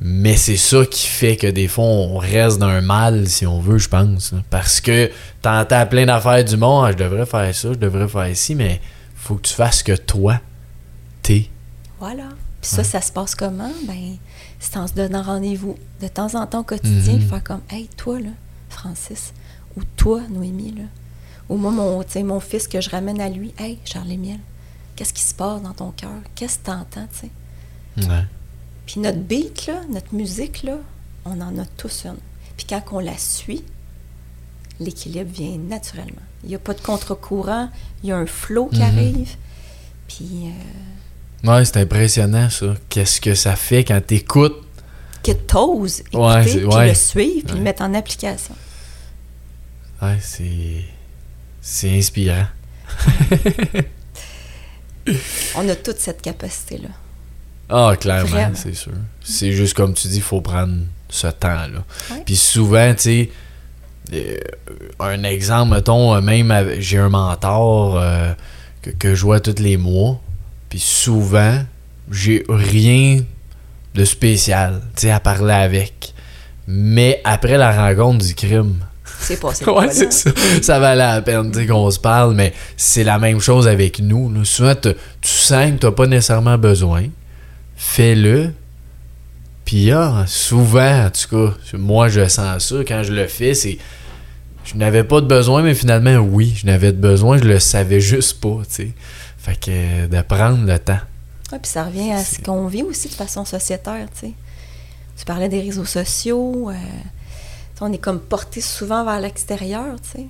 [0.00, 3.60] Mais c'est ça qui fait que des fois, on reste dans un mal, si on
[3.60, 4.32] veut, je pense.
[4.48, 5.10] Parce que
[5.42, 6.86] t'entends plein d'affaires du monde.
[6.88, 8.80] Ah, je devrais faire ça, je devrais faire ci, mais
[9.14, 10.40] faut que tu fasses ce que toi,
[11.20, 11.50] t'es.
[12.00, 12.30] Voilà.
[12.62, 13.70] Puis ça, ça se passe comment?
[13.86, 14.16] Ben,
[14.64, 17.20] c'est en se donnant rendez-vous de temps en temps au quotidien, Mhm.
[17.28, 18.30] faire comme, hey, toi, là,
[18.68, 19.32] Francis,
[19.76, 20.84] ou toi, Noémie, là,
[21.48, 24.40] ou moi, mon, mon fils que je ramène à lui, hey, Charles-Émile,
[24.96, 26.10] qu'est-ce qui se passe dans ton cœur?
[26.34, 26.98] Qu'est-ce que tu
[28.00, 28.08] sais?
[28.08, 28.24] Ouais.
[28.86, 30.78] Puis notre beat, là, notre musique, là,
[31.24, 32.16] on en a tous une.
[32.56, 33.64] Puis quand on la suit,
[34.80, 36.22] l'équilibre vient naturellement.
[36.42, 37.68] Il n'y a pas de contre-courant,
[38.02, 38.82] il y a un flow qui Mhm.
[38.82, 39.36] arrive.
[40.08, 40.50] Puis euh,
[41.44, 42.74] Ouais, c'est impressionnant ça.
[42.88, 44.56] Qu'est-ce que ça fait quand t'écoutes?
[45.22, 46.88] Que t'oses écouter, Ouais, puis ouais.
[46.88, 48.54] le suivre, puis le mettre en application.
[50.02, 50.84] Ouais, c'est.
[51.60, 52.46] C'est inspirant.
[55.56, 56.88] On a toute cette capacité-là.
[57.68, 58.92] Ah, clairement, c'est sûr.
[59.22, 60.76] C'est juste comme tu dis, il faut prendre
[61.08, 61.84] ce temps-là.
[62.10, 62.22] Ouais.
[62.24, 63.30] Puis souvent, tu sais,
[64.12, 64.36] euh,
[65.00, 68.32] un exemple, mettons, euh, même j'ai un mentor euh,
[68.82, 70.20] que, que je vois tous les mois,
[70.74, 71.62] puis souvent,
[72.10, 73.20] j'ai rien
[73.94, 76.12] de spécial, tu sais, à parler avec.
[76.66, 78.78] Mais après la rencontre du crime,
[79.20, 80.32] C'est passé Ouais, c'est ça.
[80.62, 84.44] Ça valait la peine qu'on se parle, mais c'est la même chose avec nous.
[84.44, 84.90] Souvent, tu
[85.22, 87.04] sens que tu n'as pas nécessairement besoin.
[87.76, 88.50] Fais-le.
[89.64, 92.74] Puis, ah, souvent, en tout cas, moi, je sens ça.
[92.84, 93.78] Quand je le fais, c'est.
[94.64, 98.00] je n'avais pas de besoin, mais finalement, oui, je n'avais de besoin, je le savais
[98.00, 98.90] juste pas, tu sais.
[99.44, 100.98] Fait que de prendre le temps.
[101.52, 104.32] Ouais, puis ça revient à ce qu'on vit aussi de façon sociétaire, tu sais.
[105.16, 106.74] Tu parlais des réseaux sociaux, euh,
[107.80, 110.26] on est comme porté souvent vers l'extérieur, tu sais.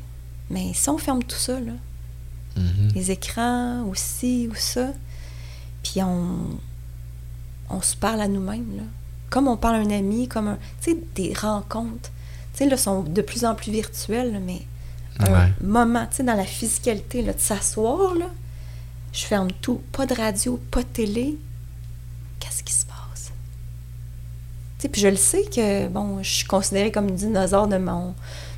[0.51, 1.73] Mais si on ferme tout ça, là,
[2.57, 2.93] Mhm.
[2.95, 4.89] les écrans aussi ou ça,
[5.83, 6.59] puis on,
[7.71, 8.83] on se parle à nous-mêmes, là.
[9.31, 12.11] Comme on parle à un ami, comme un, tu sais, des rencontres.
[12.53, 14.62] Tu sais, là, sont de plus en plus virtuelles, mais
[15.21, 15.53] un Ouais.
[15.62, 18.27] moment, tu sais, dans la physicalité, là, de s'asseoir, là,
[19.15, 19.81] je ferme tout.
[19.93, 21.37] Pas de radio, pas de télé.
[22.41, 23.33] Qu'est-ce qui se passe?
[24.93, 28.15] Puis je le sais que, bon, je suis considérée comme une dinosaure de, mon,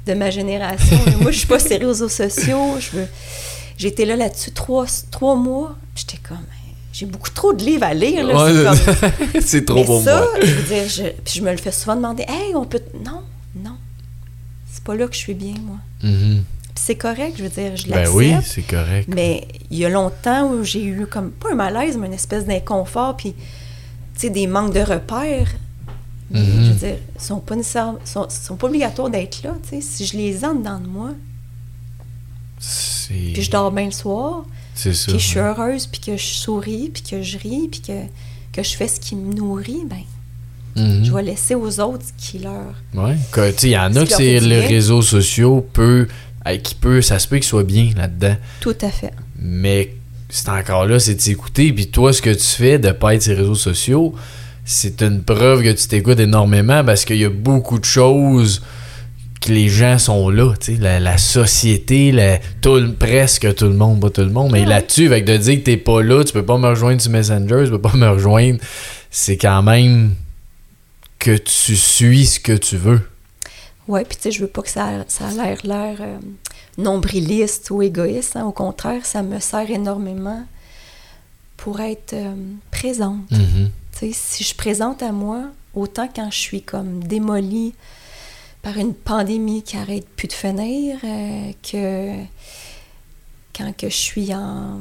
[0.06, 0.98] de ma génération.
[1.20, 2.76] Moi, je suis pas sur les réseaux sociaux.
[2.80, 3.08] Je veux...
[3.80, 5.76] Été là là-dessus trois, trois mois.
[5.94, 6.38] J'étais comme,
[6.92, 8.26] j'ai beaucoup trop de livres à lire.
[8.26, 10.28] Là, Ouais, c'est comme- trop pour ça, moi.
[10.42, 12.80] je veux dire, je, puis je me le fais souvent demander, hey, on peut.
[13.04, 13.22] Non,
[13.54, 13.76] non.
[14.72, 15.76] C'est pas là que je suis bien, moi.
[16.02, 16.42] Mhm.
[16.55, 18.14] Puis c'est correct, je veux dire, je Ben l'accepte.
[18.16, 19.08] oui, c'est correct.
[19.14, 22.44] Mais il y a longtemps où j'ai eu comme, pas un malaise, mais une espèce
[22.46, 25.48] d'inconfort, puis, tu sais, des manques de repères.
[26.30, 26.64] Mais, Mhm.
[26.64, 29.80] Je veux dire, ils sont pas nécessairement, sont, sont pas obligatoires d'être là, tu sais.
[29.80, 31.10] Si je les ai en dedans de moi,
[32.58, 36.90] C'est puis je dors bien le soir, puis je suis heureuse, puis que je souris,
[36.92, 37.92] puis que je ris, puis que,
[38.52, 39.98] que je fais ce qui me nourrit, ben,
[40.74, 41.04] Mhm.
[41.04, 42.74] je vais laisser aux autres ce qui leur...
[43.32, 46.06] Que, sais, il y en a que du les réseaux sociaux peut,
[46.62, 48.36] qui peut, ça se peut qu'ils soient bien là-dedans.
[48.60, 49.12] Tout à fait.
[49.38, 49.94] Mais
[50.28, 51.72] c'est encore là, c'est de s'écouter.
[51.72, 54.14] Puis toi, ce que tu fais de pas être sur les réseaux sociaux,
[54.64, 58.62] c'est une preuve que tu t'écoutes énormément parce qu'il y a beaucoup de choses
[59.40, 60.54] que les gens sont là.
[60.80, 64.66] La, la société, la, tout, presque tout le monde, pas tout le monde, mais Ouais.
[64.66, 67.62] là-dessus, avec de dire que t'es pas là, tu peux pas me rejoindre sur Messenger,
[67.64, 68.58] tu peux pas me rejoindre,
[69.10, 70.14] c'est quand même
[71.18, 73.00] que tu suis ce que tu veux.
[73.88, 76.18] Ouais, puis tu sais, je veux pas que ça, ça a l'air l'air euh,
[76.78, 78.36] nombriliste ou égoïste.
[78.36, 78.44] hein.
[78.44, 80.42] Au contraire, ça me sert énormément
[81.56, 82.34] pour être euh,
[82.70, 83.20] présente.
[83.28, 83.36] Tu
[83.92, 85.42] sais, si je présente à moi,
[85.74, 87.74] autant quand je suis comme démolie
[88.62, 92.12] par une pandémie qui arrête plus de finir, euh, que
[93.56, 94.80] quand que je suis en,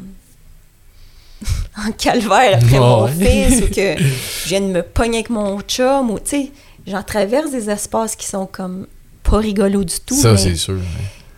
[1.78, 3.12] en calvaire après Oh, mon ouais.
[3.50, 3.98] fils ou que
[4.44, 6.52] je viens de me pogner avec mon chum ou tu sais,
[6.88, 8.88] j'en traverse des espaces qui sont comme
[9.30, 10.16] pas rigolos du tout.
[10.16, 10.80] Ça, c'est sûr.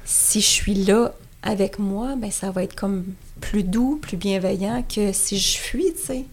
[0.05, 1.13] si je suis là
[1.43, 3.05] avec moi, ben ça va être comme
[3.41, 6.25] plus doux, plus bienveillant que si je fuis, tu sais.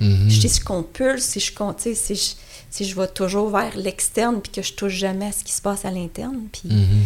[0.00, 2.32] Je sais, si je compulse, si je compte, si je,
[2.70, 5.62] si je vais toujours vers l'externe puis que je touche jamais à ce qui se
[5.62, 6.40] passe à l'interne.
[6.50, 7.04] Puis, Mhm.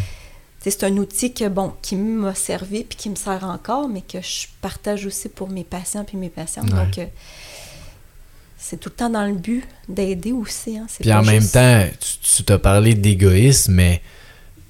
[0.61, 4.01] sais, c'est un outil que, bon, qui m'a servi puis qui me sert encore, mais
[4.01, 6.71] que je partage aussi pour mes patients puis mes patientes.
[6.73, 6.85] Ouais.
[6.87, 7.05] Donc, euh,
[8.59, 10.77] c'est tout le temps dans le but d'aider aussi.
[10.79, 10.87] Hein.
[10.89, 11.85] C'est Puis en même juste- temps,
[12.23, 14.01] tu, t'as parlé d'égoïsme, mais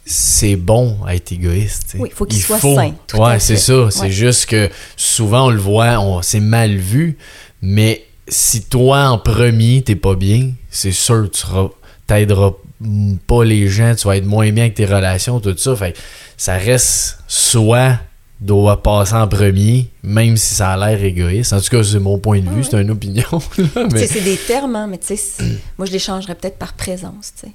[0.05, 1.97] c'est bon à être égoïste.
[1.99, 3.91] Oui, faut qu'il soit sain, ouais, c'est ça.
[3.91, 7.17] C'est juste que souvent on le voit, on c'est mal vu,
[7.63, 11.43] mais si toi en premier t'es pas bien, c'est sûr tu
[12.07, 12.53] t'aideras
[13.27, 15.75] pas les gens, tu vas être moins bien avec tes relations, tout ça.
[15.75, 15.99] Fait que
[16.37, 17.99] ça reste soi
[18.41, 21.53] doit passer en premier, même si ça a l'air égoïste.
[21.53, 23.25] En tout cas, c'est mon point de vue, Ouais, c'est une opinion.
[23.93, 24.07] mais...
[24.07, 25.45] c'est des termes, hein, mais tu sais,
[25.79, 27.53] moi, je les changerais peut-être par présence, tu sais.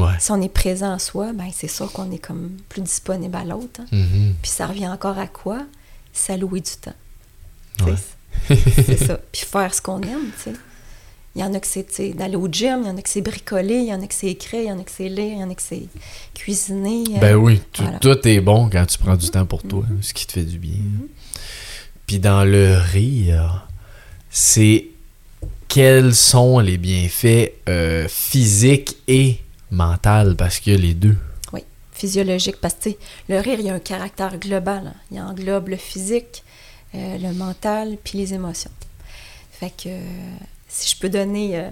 [0.00, 0.12] Ouais.
[0.18, 3.44] Si on est présent en soi, ben c'est sûr qu'on est comme plus disponible à
[3.44, 3.80] l'autre.
[3.80, 3.86] hein.
[3.92, 4.34] Mhm.
[4.42, 5.62] Puis ça revient encore à quoi?
[6.12, 6.92] S'allouer du temps.
[8.48, 9.18] C'est ça.
[9.32, 10.56] Puis faire ce qu'on aime, tu sais.
[11.36, 13.20] Il y en a que c'est d'aller au gym, il y en a que c'est
[13.20, 15.32] bricoler, il y en a que c'est écrire, il y en a que c'est lire,
[15.34, 15.82] il y en a que c'est
[16.34, 17.04] cuisiner.
[17.16, 17.98] euh, Ben oui, tout, voilà.
[17.98, 20.58] tout est bon quand tu prends du temps pour toi, ce qui te fait du
[20.58, 20.72] bien.
[22.06, 23.68] Puis dans le rire,
[24.30, 24.86] c'est
[25.68, 29.38] quels sont les bienfaits euh, physiques et
[29.70, 31.16] mentaux, parce qu'il y a les deux.
[31.92, 32.90] physiologique, parce que
[33.28, 34.86] le rire, il y a un caractère global.
[34.86, 34.94] hein.
[35.10, 36.42] Il englobe le physique,
[36.94, 38.70] euh, le mental, puis les émotions.
[39.50, 40.00] Fait que euh,
[40.76, 41.68] si je peux donner euh,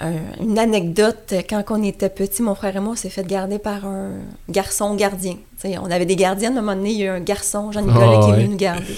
[0.00, 3.58] un- une anecdote, quand on était petit, mon frère et moi, on s'est fait garder
[3.58, 4.12] par un
[4.48, 5.36] garçon gardien.
[5.64, 8.18] On avait des gardiennes, à un moment donné, il y a eu un garçon, Jean-Nicolas,
[8.18, 8.38] Ah qui est ouais.
[8.38, 8.96] venu nous garder.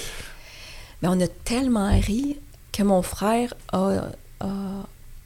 [1.03, 2.37] Mais on a tellement ri
[2.73, 4.03] que mon frère a,
[4.41, 4.47] a-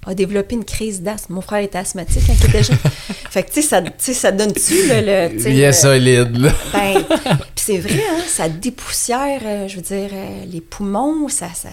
[0.07, 1.33] a développé une crise d'asthme.
[1.35, 2.77] Mon frère était asthmatique quand il était jeune.
[3.31, 5.29] fait que, tu sais, ça, donne-tu le...
[5.51, 6.53] Bien le- solide, là.
[6.73, 11.49] ben, puis c'est vrai, hein, ça dépoussière, euh, je veux dire, euh, les poumons, ça,
[11.55, 11.71] ça,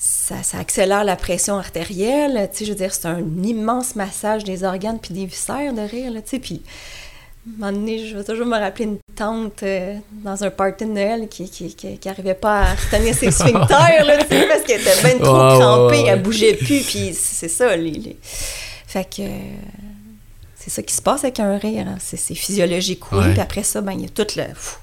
[0.00, 2.48] ça, ça accélère la pression artérielle.
[2.52, 5.80] Tu sais, je veux dire, c'est un immense massage des organes puis des viscères de
[5.80, 6.38] rire, là, tu sais.
[6.38, 10.50] Puis, à un moment donné, je vais toujours me rappeler une tante euh, dans un
[10.50, 14.28] party de Noël qui, qui, qui, qui arrivait pas à tenir ses sphincters, là, tu
[14.36, 16.08] sais, parce qu'elle était bien trop crampée, ouais.
[16.08, 17.90] elle bougeait plus, puis c'est ça, les...
[17.90, 18.18] les-
[18.86, 19.22] Fait que...
[19.22, 19.28] euh,
[20.54, 21.86] c'est ça qui se passe avec un rire.
[21.88, 21.96] hein.
[21.98, 23.30] C'est, physiologique, oui.
[23.32, 24.78] Puis après ça, ben, il y a toute le, pfff,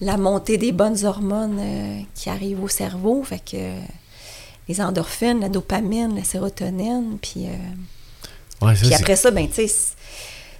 [0.00, 3.22] la montée des bonnes hormones euh, qui arrivent au cerveau.
[3.22, 3.56] Fait que
[4.72, 7.18] les endorphines, la dopamine, la sérotonine.
[7.20, 9.74] Puis, euh, Ouais, ça, puis après ça, ben, tu sais,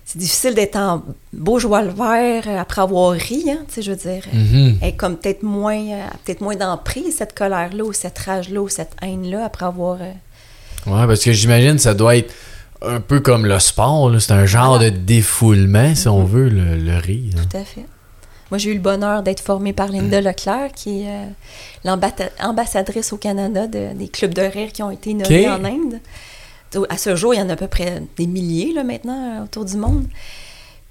[0.04, 1.02] c'est, difficile d'être en
[1.32, 4.24] beau joie le vert euh, après avoir ri, hein, tu sais, je veux dire.
[4.32, 4.78] Mhm.
[4.82, 8.68] Elle est comme peut-être moins, euh, peut-être moins d'emprise, cette colère-là, ou cette rage-là, ou
[8.68, 9.98] cette haine-là, après avoir...
[10.00, 10.12] euh,
[10.86, 12.34] Ouais, parce que j'imagine que ça doit être
[12.84, 14.10] un peu comme le sport.
[14.20, 14.90] C'est un genre Voilà.
[14.90, 16.26] de défoulement, si on Mhm.
[16.28, 17.34] veut, le, le rire.
[17.38, 17.44] hein.
[17.48, 17.86] Tout à fait.
[18.52, 21.24] Moi, j'ai eu le bonheur d'être formée par Linda Leclerc, qui est euh,
[21.86, 25.30] l'ambata- ambassadrice au Canada de- des clubs de rire qui ont été Ok.
[25.48, 26.00] en Inde.
[26.90, 29.44] À ce jour, il y en a à peu près des milliers là, maintenant euh,
[29.44, 30.04] autour du monde.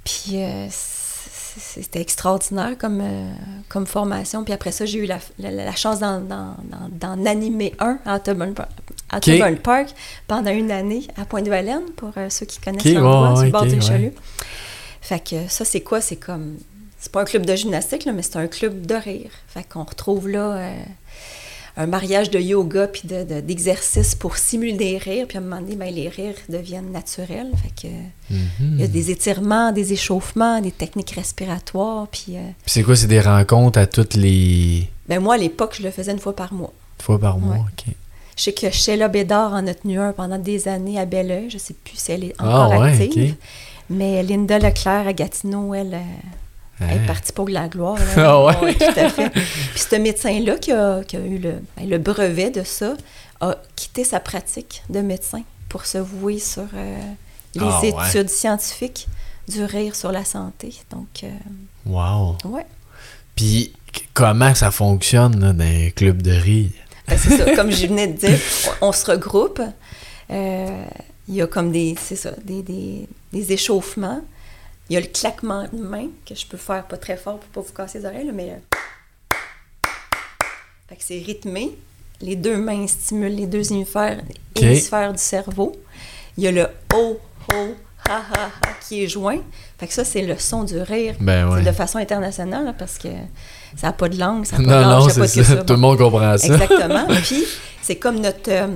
[0.04, 3.32] Puis euh, c'était extraordinaire comme, euh,
[3.70, 4.44] comme formation.
[4.44, 8.16] Puis après ça, j'ai eu la, la- la chance d'en, animer un à.
[8.16, 8.56] Ottoman
[9.58, 9.94] Park
[10.28, 13.52] pendant une année à Pointe-de-Valenne, pour euh, ceux qui connaissent l'endroit, ouais, sur ouais, le
[13.52, 13.82] bord du ouais.
[13.82, 14.14] chalut.
[15.00, 16.02] Fait que ça, c'est quoi?
[16.02, 16.56] C'est comme.
[17.02, 19.32] C'est pas un club de gymnastique, là, mais c'est un club de rire.
[19.48, 20.74] Fait qu'on retrouve là euh,
[21.78, 25.26] un mariage de yoga puis de- de- d'exercices pour simuler des rires.
[25.28, 27.50] Puis à un moment donné, ben, les rires deviennent naturels.
[27.64, 27.94] Fait que
[28.34, 28.76] Mhm.
[28.76, 32.08] il y a des étirements, des échauffements, des techniques respiratoires.
[32.08, 35.76] Puis euh, Puis c'est quoi, c'est des rencontres à toutes les ben, moi, à l'époque,
[35.78, 36.72] je le faisais une fois par mois.
[37.02, 37.56] fois par mois?
[37.56, 37.62] Ouais.
[37.88, 37.96] ok.
[38.38, 41.50] Je sais que Sheila Bédard en a tenu un pendant des années à Belleuil.
[41.50, 43.36] Je sais plus si elle est Ah, encore ouais, active.
[43.90, 45.98] Mais Linda Leclerc à Gatineau, elle, euh,
[46.90, 47.98] elle est partie pour la gloire.
[48.18, 48.74] Ah ouais?
[48.76, 49.30] Tout à fait.
[49.30, 52.94] Puis ce médecin-là qui a, qui a eu le, ben, le brevet de ça
[53.40, 56.98] a quitté sa pratique de médecin pour se vouer sur euh,
[57.56, 57.90] les Ah ouais.
[58.10, 59.08] études scientifiques
[59.48, 60.74] du rire sur la santé.
[60.92, 61.30] Donc, euh,
[61.86, 62.38] Wow.
[62.46, 62.66] ouais.
[63.36, 63.74] Puis
[64.14, 66.70] comment ça fonctionne là, dans un club de rire?
[67.08, 68.38] Ben, c'est ça, comme je venais de dire,
[68.82, 69.62] on, on se regroupe.
[70.30, 70.84] Euh,
[71.28, 74.22] il y a comme des, c'est ça, des, des, des échauffements.
[74.92, 77.48] Il y a le claquement de main que je peux faire pas très fort pour
[77.64, 78.78] pas vous casser les oreilles, là, mais le-
[80.90, 81.72] fait que c'est rythmé.
[82.20, 84.20] Les deux mains stimulent les deux hémisphères,
[84.54, 85.78] hémisphères du cerveau.
[86.38, 87.18] Il y a le ho,
[87.54, 87.76] ho,
[88.10, 88.50] ha, ha, ha
[88.86, 89.40] qui est joint.
[89.80, 91.16] Fait que ça, c'est le son du rire.
[91.22, 91.62] Ben ouais.
[91.64, 93.08] De façon internationale, là, parce que
[93.78, 95.64] ça n'a pas de langue, ça n'a pas Non, de langue, non, c'est ça.
[95.64, 96.48] Tout le monde comprend ça.
[96.48, 97.08] Exactement.
[97.24, 97.46] Puis,
[97.82, 98.68] c'est comme notre, euh,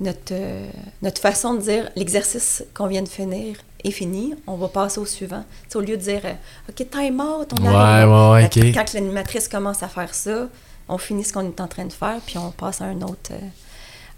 [0.00, 0.68] notre, euh,
[1.02, 5.06] notre façon de dire l'exercice qu'on vient de finir est fini, on va passer au
[5.06, 5.44] suivant.
[5.74, 6.32] Au lieu de dire euh,
[6.68, 8.08] OK, time out, on Ouais, arrête.
[8.08, 8.74] ouais, ouais, Fait que ok.
[8.74, 10.48] Quand l'animatrice commence à faire ça,
[10.88, 13.30] on finit ce qu'on est en train de faire, puis on passe à un autre,
[13.32, 13.38] euh,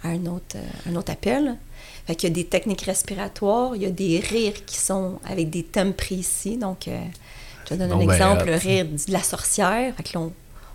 [0.05, 1.57] à un autre, euh, un autre appel.
[2.07, 5.51] Fait qu'il y a des techniques respiratoires, il y a des rires qui sont avec
[5.51, 6.57] des thèmes précis.
[6.57, 9.95] Donc, je te donne Bon, un ben, exemple, le rire de la sorcière.
[9.97, 10.33] Fait que là, on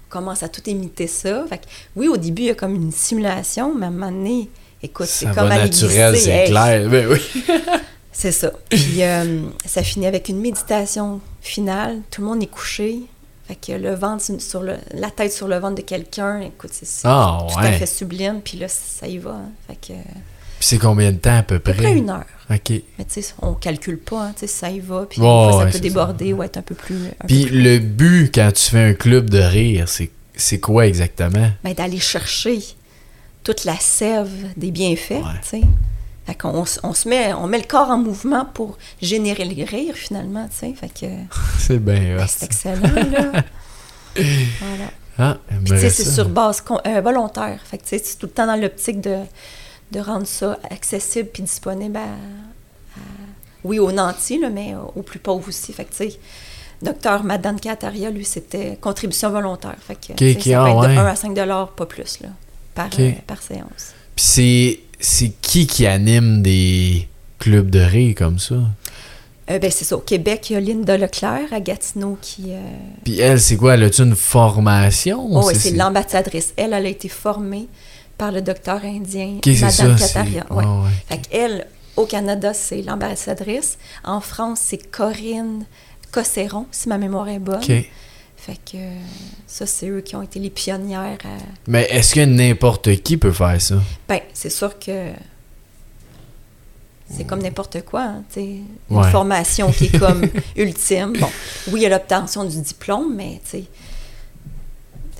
[0.08, 1.46] commence à tout imiter ça.
[1.50, 1.66] Fait que,
[1.98, 4.50] oui, au début, il y a comme une simulation, mais à un moment donné,
[4.88, 6.90] écoute, c'est comme naturel, c'est Hey, clair.
[6.90, 7.22] Ben oui.
[8.12, 8.52] c'est ça.
[8.70, 12.00] Puis euh, ça finit avec une méditation finale.
[12.12, 13.00] Tout le monde est couché.
[13.48, 16.86] Fait que le ventre sur- le, la tête sur le ventre de quelqu'un, écoute, c'est
[17.06, 18.42] Ah, tout à fait sublime.
[18.44, 19.32] Puis là, ça y va.
[19.32, 19.50] hein.
[19.68, 20.04] Fait que à
[20.60, 21.84] Puis c'est combien de temps à peu peu près?
[21.84, 22.26] près une heure.
[22.50, 22.70] OK.
[22.98, 24.24] Mais tu sais, on calcule pas.
[24.26, 25.06] hein, tu sais, ça y va.
[25.10, 25.80] Puis fois, ouais, ça peut ça.
[25.80, 26.98] déborder ou être un peu plus.
[27.28, 30.10] Puis le but quand tu fais un club de rire, c'est
[30.40, 31.50] c'est quoi exactement?
[31.64, 32.60] ben, d'aller chercher
[33.48, 35.24] toute la sève des bienfaits,
[35.54, 35.62] Ouais.
[36.26, 39.96] Fait qu'on on se met, on met le corps en mouvement pour générer le rire,
[39.96, 40.74] finalement, tu sais.
[40.74, 41.06] Fait que
[41.58, 43.44] C'est bien ben, c'est excellent, là.
[44.60, 44.92] voilà.
[45.18, 47.62] Ah, Puis, tu sais, c'est sur base euh, volontaire.
[47.64, 49.20] Fait que, tu sais, c'est tout le temps dans l'optique de,
[49.94, 53.00] de rendre ça accessible puis disponible à, à-
[53.64, 55.72] oui, aux nantis, là, mais aux plus pauvres aussi.
[55.72, 56.20] Fait que, tu sais,
[56.82, 59.78] docteur Madame Kataria, lui, c'était contribution volontaire.
[59.80, 60.96] Fait que, tu sais, ok, ça ah, peut être ouais.
[60.96, 62.30] de 1 à 5 dollars, pas plus, là,
[62.78, 63.94] par, euh, par séance.
[64.16, 67.08] Puis c'est c'est qui qui anime des
[67.40, 68.56] clubs de rire comme ça?
[69.50, 69.96] Euh, ben, c'est ça.
[69.96, 72.46] Au Québec, il y a Linda Leclerc à Gatineau qui...
[72.50, 72.60] euh,
[73.06, 73.76] Puis elle, c'est quoi?
[73.76, 75.26] Elle a-tu une formation?
[75.32, 76.54] Oh, oui, C'est- l'ambassadrice.
[76.58, 77.68] Elle, elle a été formée
[78.18, 80.46] par le docteur indien, Ok, c'est Madame Kataria.
[80.50, 80.58] ouais.
[80.58, 80.90] ouais, ouais.
[81.08, 83.78] Fait qu'elle, au Canada, c'est l'ambassadrice.
[84.04, 85.66] En France, c'est Corinne
[86.12, 87.62] Cosséron, si ma mémoire est bonne.
[88.48, 88.90] Fait que euh,
[89.46, 91.18] ça, c'est eux qui ont été les pionnières.
[91.26, 93.76] à- Mais est-ce que n'importe qui peut faire ça?
[94.08, 95.10] Ben, c'est sûr que
[97.14, 98.24] c'est comme n'importe quoi, hein.
[98.38, 100.24] Une formation qui est comme
[100.56, 101.14] ultime.
[101.20, 101.30] Bon,
[101.68, 103.40] oui, il y a l'obtention du diplôme, mais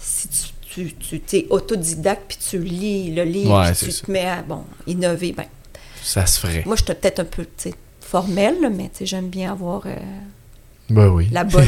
[0.02, 0.38] si tu,
[0.74, 4.06] tu, tu t'es autodidacte puis tu lis le livre, Ouais, tu ça.
[4.06, 5.46] te mets à bon, innover, ben,
[6.02, 6.64] Ça se ferait.
[6.66, 7.46] moi, je suis peut-être un peu
[8.02, 9.96] formelle, mais j'aime bien avoir euh,
[10.90, 11.28] Ben oui.
[11.34, 11.68] La bonne,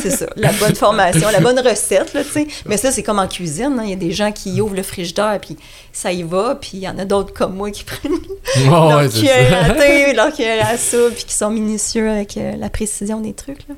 [0.00, 2.46] c'est ça, la bonne formation, la bonne recette, là, tu sais.
[2.66, 3.82] Mais ça, c'est comme en cuisine, hein.
[3.84, 5.56] il y a des gens qui ouvrent le frigidaire, puis
[5.92, 8.98] ça y va, puis il y en a d'autres comme moi qui prennent Ouais, leur
[8.98, 12.68] ouais, cuillère à thé, leur cuillère à soupe, puis qui sont minutieux avec euh, la
[12.70, 13.74] précision des trucs, là.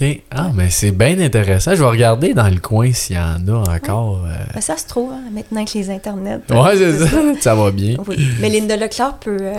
[0.00, 0.20] OK.
[0.30, 1.70] Ah, mais c'est bien intéressant.
[1.74, 4.24] Je vais regarder dans le coin s'il y en a encore.
[4.26, 4.34] euh.
[4.54, 6.40] Ben, ça se trouve, hein, maintenant avec les internets.
[6.50, 7.16] Ouais, c'est ça.
[7.40, 7.96] Ça va bien.
[8.06, 9.54] Oui, mais Linda Leclerc peut, euh,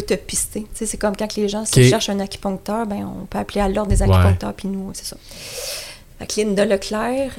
[0.00, 0.66] peut te pister.
[0.74, 4.02] C'est comme quand les gens cherchent un acupuncteur, ben, on peut appeler à l'ordre des
[4.02, 5.16] acupuncteurs, puis nous, c'est ça.
[6.18, 7.32] Fait que Linda Leclerc,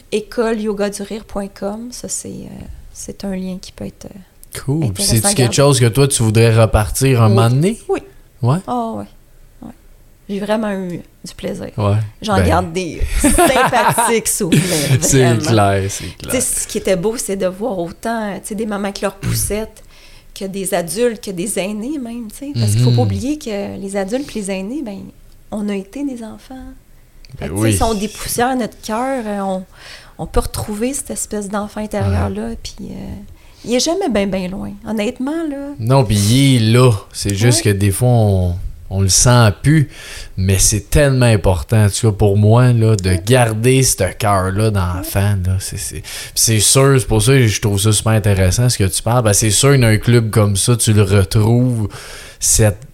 [1.92, 4.06] ça, c'est, euh, c'est un lien qui peut être...
[4.06, 4.86] euh, Cool.
[5.24, 7.36] À quelque chose que toi, tu voudrais repartir un Oui.
[7.36, 7.80] moment donné?
[7.90, 8.00] Oui.
[8.42, 8.58] Ouais?
[8.66, 9.06] Ah ouais,
[9.62, 9.72] ouais.
[10.30, 11.70] J'ai vraiment eu du plaisir.
[11.78, 11.98] Ouais.
[12.24, 14.64] J'en Ben, garde des sympathiques souvenirs,
[15.02, 16.42] C'est clair, c'est clair.
[16.42, 19.84] ce qui était beau, c'est de voir autant tu sais, des mamans avec leurs poussettes
[20.38, 22.28] que des adultes, que des aînés même.
[22.32, 22.52] tu sais.
[22.54, 22.96] Parce qu'il ne faut Mhm.
[22.98, 25.00] pas oublier que les adultes et les aînés, ben,
[25.52, 26.56] on a été des enfants.
[27.40, 27.74] Ben oui.
[27.76, 29.64] Si on dépoussière notre cœur, euh, on,
[30.18, 32.52] on peut retrouver cette espèce d'enfant intérieur-là.
[32.62, 32.94] Puis euh,
[33.66, 34.72] il est jamais bien, bien loin.
[34.88, 35.74] Honnêtement, là.
[35.80, 36.92] Non, puis il est là.
[37.12, 37.74] C'est juste Ouais.
[37.74, 38.56] que des fois, on,
[38.90, 39.90] on le sent plus.
[40.38, 45.36] Mais c'est tellement important, tout cas pour moi, là, de garder ce cœur-là d'enfant.
[45.46, 45.58] là.
[45.60, 49.24] C'est, sûr, c'est pour ça que je trouve ça super intéressant ce que tu parles.
[49.24, 51.90] Ben, c'est sûr, dans un club comme ça, tu le retrouves,
[52.40, 52.87] cette.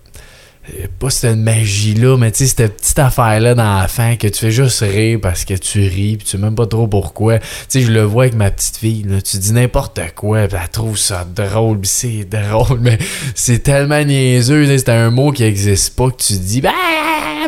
[0.70, 4.80] Euh, Pas cette magie-là, mais tu sais, cette petite affaire-là d'enfant que tu fais juste
[4.80, 7.39] rire parce que tu ris, puis tu sais même pas trop pourquoi.
[7.39, 10.57] Tu sais, je le vois avec ma petite fille, là, tu dis n'importe quoi, puis
[10.61, 12.97] elle trouve ça drôle, puis c'est drôle, mais
[13.36, 16.72] c'est tellement niaiseux, c'est un mot qui existe pas que tu dis, bah,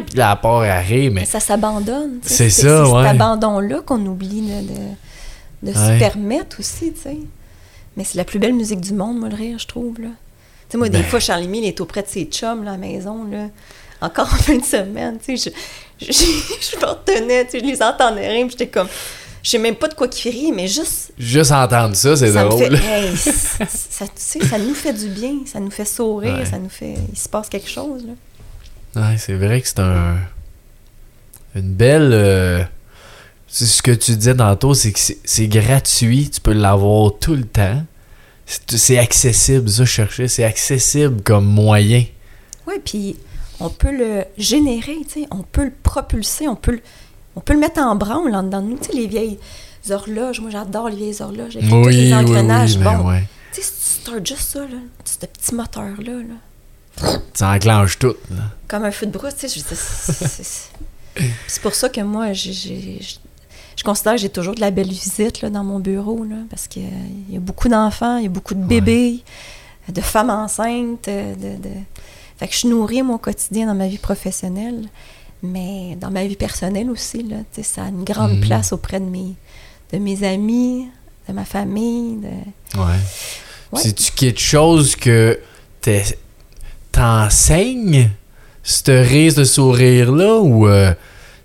[0.06, 2.20] puis la part à rire, mais Ça s'abandonne.
[2.22, 3.04] C'est ça, C'est ouais.
[3.04, 5.94] cet abandon-là qu'on oublie là, de, de Ouais.
[5.96, 7.18] se permettre aussi, tu sais.
[7.98, 10.10] Mais c'est la plus belle musique du monde, moi, le rire, je trouve, là.
[10.68, 11.06] Tu sais, moi, des Ben.
[11.06, 13.48] fois, Charlie Mille est auprès de ses chums, là, à la maison, là.
[14.02, 15.52] Encore en fin de semaine, tu sais,
[16.02, 18.88] je, je, je me retenais, tu sais, je les entendais rire, j'étais comme...
[19.42, 21.14] Je sais même pas de quoi qu'ils rient, mais juste...
[21.20, 22.78] juste entendre ça, c'est drôle.
[22.78, 22.84] fait...
[22.84, 26.46] Hey, ça, tu sais, ça nous fait du bien, ça nous fait sourire, Ouais.
[26.46, 26.96] ça nous fait...
[27.14, 28.14] Il se passe quelque chose, là.
[29.02, 30.16] Ouais, c'est vrai que c'est un.
[31.54, 32.12] Une belle.
[32.14, 32.64] euh,
[33.48, 37.84] ce que tu disais tantôt, c'est que c'est gratuit, tu peux l'avoir tout le temps.
[38.46, 42.04] C'est accessible, ça, je cherchais, c'est accessible comme moyen.
[42.68, 43.16] Oui, puis
[43.60, 46.82] on peut le générer, tu sais, on peut le propulser, on peut le,
[47.36, 48.78] on peut le mettre en branle en dedans de nous.
[48.78, 49.40] Tu sais, les vieilles
[49.90, 52.76] horloges, moi j'adore les vieilles horloges avec tous Oui, les oui, engrenages.
[52.78, 53.24] oui, ben bon, ouais.
[53.54, 53.72] tu sais,
[54.24, 58.16] juste ça, là, ce petit moteur-là, là, Tu enclenches tout.
[58.32, 58.44] là.
[58.68, 59.76] comme un feu de brousse, tu sais, je
[61.48, 63.00] c'est- pour ça que moi, j'ai-
[63.76, 66.68] je considère que j'ai toujours de la belle visite là, dans mon bureau, là, parce
[66.68, 66.84] qu'il
[67.30, 69.20] y a beaucoup d'enfants, il y a beaucoup de bébés,
[69.92, 71.70] de femmes enceintes, de, de-
[72.38, 74.82] Fait que je nourris mon quotidien dans ma vie professionnelle,
[75.44, 78.42] mais dans ma vie personnelle aussi, là, ça a une grande Mhm.
[78.42, 79.36] place auprès de mes,
[79.94, 80.88] de mes amis,
[81.30, 82.18] de ma famille.
[82.18, 82.80] De...
[82.80, 82.86] Ouais.
[83.72, 83.82] Ouais.
[83.82, 85.40] C'est-tu quelque chose que
[86.92, 88.10] t'enseignes,
[88.64, 90.94] ce rire, ce sourire-là, ou euh,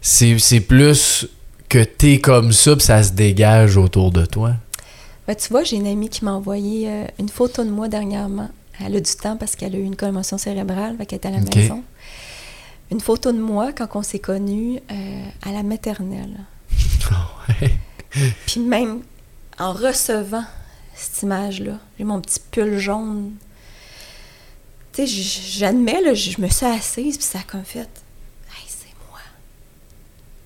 [0.01, 1.27] c'est c'est plus
[1.71, 4.55] que t'es comme ça, puis ça se dégage autour de toi?
[5.27, 8.51] Ben, tu vois, j'ai une amie qui m'a envoyé euh, une photo de moi dernièrement.
[8.85, 11.31] Elle a du temps parce qu'elle a eu une commotion cérébrale, fait qu'elle est à
[11.31, 11.83] la maison.
[12.91, 16.41] Une photo de moi quand on s'est connus euh, à la maternelle.
[18.47, 19.03] Puis même
[19.59, 20.45] en recevant
[20.97, 23.35] cette image-là, j'ai mon petit pull jaune.
[24.93, 28.89] Tu sais, j'admets, là, je me suis assise, puis ça a comme fait Hey, c'est
[29.09, 29.21] moi.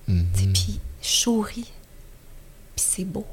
[0.07, 0.27] Mhm.
[0.35, 1.71] Sais, Puis souris.
[2.75, 3.25] Puis c'est beau.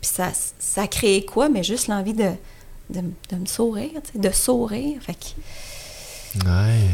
[0.00, 1.48] Puis ça, ça a créé quoi?
[1.48, 2.30] Mais juste l'envie de,
[2.90, 5.00] de, de me sourire, de sourire.
[5.02, 6.88] Fait que, Ouais.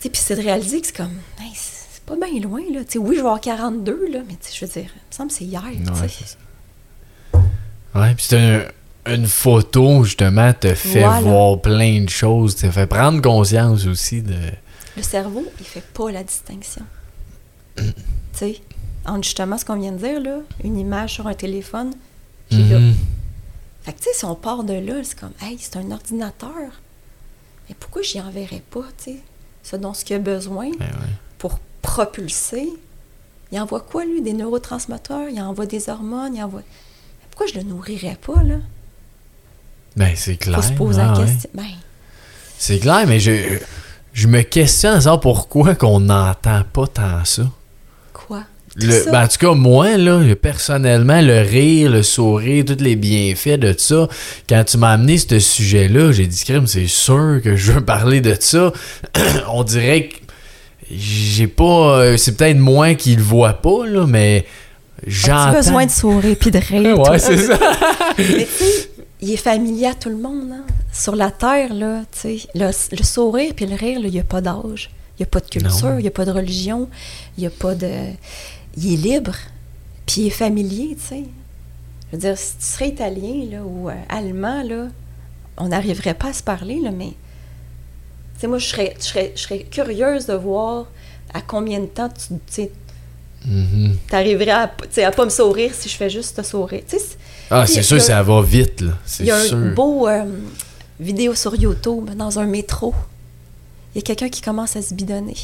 [0.00, 2.84] puis c'est de réaliser que c'est comme, Hey, c'est pas bien loin, là.
[2.84, 5.28] Tu sais, oui, je vais avoir 42, là, mais je veux dire, il me semble
[5.30, 6.36] que c'est hier, Ouais, c'est.
[7.94, 8.64] Ouais, puis c'est un-
[9.14, 11.20] une photo, justement, te fait Voilà.
[11.20, 14.34] voir plein de choses, te fait prendre conscience aussi de.
[14.96, 16.82] Le cerveau, il fait pas la distinction.
[17.76, 17.84] tu
[18.32, 18.60] sais,
[19.06, 21.92] entre justement ce qu'on vient de dire, là, une image sur un téléphone,
[22.48, 22.78] puis là.
[22.78, 22.94] Mhm.
[23.84, 26.80] Fait que, tu sais, si on part de là, c'est comme, hey, c'est un ordinateur.
[27.68, 29.20] Mais pourquoi j'y enverrais pas, tu sais,
[29.64, 31.12] ce dont ce qu'il a besoin Ben ouais.
[31.38, 32.68] pour propulser?
[33.50, 34.22] Il envoie quoi, lui?
[34.22, 35.28] Des neurotransmetteurs?
[35.28, 36.34] Il envoie des hormones?
[36.36, 36.60] Il envoie...
[36.60, 38.56] Mais pourquoi je le nourrirais pas, là?
[39.96, 40.62] Ben, c'est clair.
[40.62, 41.26] Faut se poser ah la ouais.
[41.26, 41.50] question.
[41.52, 41.66] Ben,
[42.58, 43.58] C'est clair, mais je,
[44.12, 47.42] je me questionne à savoir pourquoi qu'on n'entend pas tant ça.
[48.12, 48.44] quoi?
[48.76, 53.58] Le, ben, en tout cas, moi, là, personnellement, le rire, le sourire, tous les bienfaits
[53.60, 54.08] de ça,
[54.48, 58.20] quand tu m'as amené ce sujet-là, j'ai dit, crime, c'est sûr que je veux parler
[58.22, 58.72] de ça.
[59.52, 60.16] On dirait que
[60.90, 61.98] j'ai pas.
[61.98, 64.46] euh, c'est peut-être moi qui le vois pas, là, mais
[65.06, 65.48] j'entends.
[65.50, 66.98] As-tu besoin de sourire puis de rire?
[66.98, 67.58] Ouais, c'est ça.
[68.18, 68.64] Mais tu
[69.24, 70.50] il est familier à tout le monde.
[70.52, 70.64] hein.
[70.92, 72.66] Sur la Terre, là, tu sais, le,
[72.96, 74.90] le sourire puis le rire, il n'y a pas d'âge.
[75.18, 76.88] Il n'y a pas de culture, il n'y a pas de religion,
[77.38, 77.86] il n'y a pas de...
[78.76, 79.34] Il est libre,
[80.06, 81.22] puis il est familier, tu sais.
[82.10, 84.88] Je veux dire, si tu serais italien, là, ou euh, allemand, là,
[85.56, 87.08] on n'arriverait pas à se parler, là, mais...
[88.34, 90.86] Tu sais, moi, je serais, je, serais, je serais curieuse de voir
[91.32, 92.70] à combien de temps tu sais,
[93.44, 93.96] Mhm.
[94.08, 94.72] t'arriverais à,
[95.04, 96.82] à pas me sourire si je fais juste te sourire.
[97.50, 98.92] Ah, c'est sûr, a- ça va vite, là.
[99.04, 99.56] C'est il y a sûr.
[99.56, 100.24] un beau euh,
[101.00, 102.94] vidéo sur YouTube dans un métro.
[103.94, 105.34] Il y a quelqu'un qui commence à se bidonner.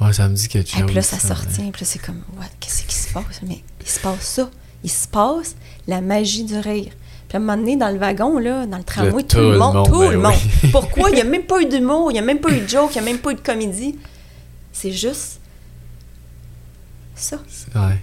[0.00, 0.80] Ouais, ça me dit quelque chose.
[0.80, 3.40] Et puis là, ça ça, sort, puis là, c'est comme, what, qu'est-ce qui se passe?
[3.46, 4.50] Mais il se passe ça.
[4.84, 5.56] Il se passe
[5.88, 6.92] la magie du rire.
[7.28, 9.86] Puis à un moment donné, dans le wagon, là, dans le tramway, tout, le monde,
[9.86, 10.34] tout ben le monde.
[10.62, 10.70] oui.
[10.72, 11.10] Pourquoi?
[11.10, 12.90] Il n'y a même pas eu d'humour, il n'y a même pas eu de joke,
[12.94, 13.96] il n'y a même pas eu de comédie.
[14.72, 15.40] C'est juste
[17.14, 17.38] ça.
[17.74, 17.98] Ouais.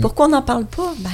[0.00, 0.94] Pourquoi on n'en parle pas?
[0.98, 1.10] Ben,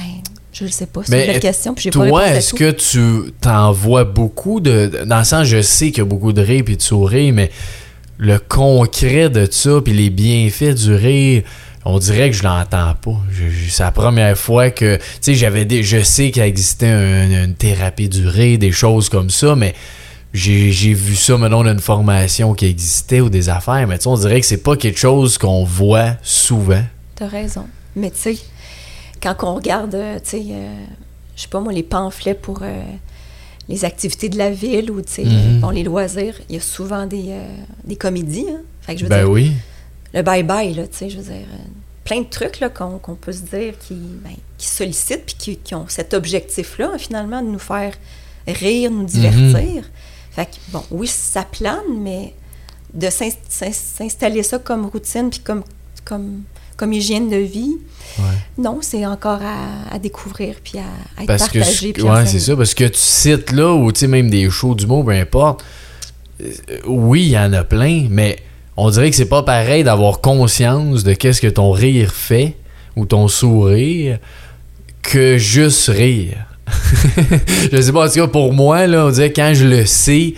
[0.51, 1.01] je ne sais pas.
[1.03, 5.03] C'est une belle question, puis j'ai pas Toi, est-ce que tu t'en vois beaucoup de.
[5.05, 7.49] Dans le sens, je sais qu'il y a beaucoup de rire et de sourire, mais
[8.17, 10.95] le concret de ça, puis les bienfaits du
[11.87, 13.17] on dirait que je l'entends pas.
[13.69, 14.95] C'est la première fois que.
[14.97, 15.83] Tu sais, j'avais des.
[15.83, 19.73] Je sais qu'il existait un- une thérapie du des choses comme ça, mais.
[20.33, 24.09] J'ai j'ai vu ça maintenant d'une formation qui existait ou des affaires, mais tu sais,
[24.09, 26.83] on dirait que c'est pas quelque chose qu'on voit souvent.
[27.15, 27.67] T'as raison.
[27.95, 28.37] Mais tu sais,
[29.23, 30.75] quand on regarde, euh, tu sais, euh,
[31.37, 32.83] je sais pas moi, les pamphlets pour euh,
[33.69, 35.59] les activités de la ville ou, tu sais, Mhm.
[35.61, 37.43] bon, les loisirs, il y a souvent des, euh,
[37.83, 38.45] des comédies.
[38.49, 38.61] Hein?
[38.81, 39.51] Fait que je veux Ben dire, oui.
[40.13, 41.57] le bye-bye, là, tu sais, je veux dire, euh,
[42.03, 45.73] plein de trucs là, qu'on peut se dire qui, ben, qui sollicitent puis qui, qui
[45.73, 47.93] ont cet objectif-là, hein, finalement, de nous faire
[48.47, 49.89] rire, nous divertir.
[50.31, 52.33] Fait que, bon, oui, ça plane, mais
[52.93, 55.63] de s'in- s'in- s'installer ça comme routine puis comme,
[56.03, 56.43] comme,
[56.77, 57.75] comme hygiène de vie,
[58.17, 58.23] Ouais.
[58.57, 60.83] non, c'est encore à, à découvrir puis à,
[61.17, 61.87] à être Parce que, partagé.
[61.87, 62.27] ce- puis ouais, enseigné.
[62.27, 65.11] c'est ça, parce que tu cites là, ou tu sais, même des shows d'humour, peu
[65.11, 65.63] importe.
[66.41, 66.49] euh,
[66.87, 68.37] Oui, il y en a plein, mais
[68.77, 72.55] on dirait que c'est pas pareil d'avoir conscience de qu'est-ce que ton rire fait,
[72.95, 74.19] ou ton sourire,
[75.01, 76.37] que juste rire.
[77.71, 79.85] je sais pas, en tout cas, pour moi, là, on dirait que quand je le
[79.85, 80.33] sais,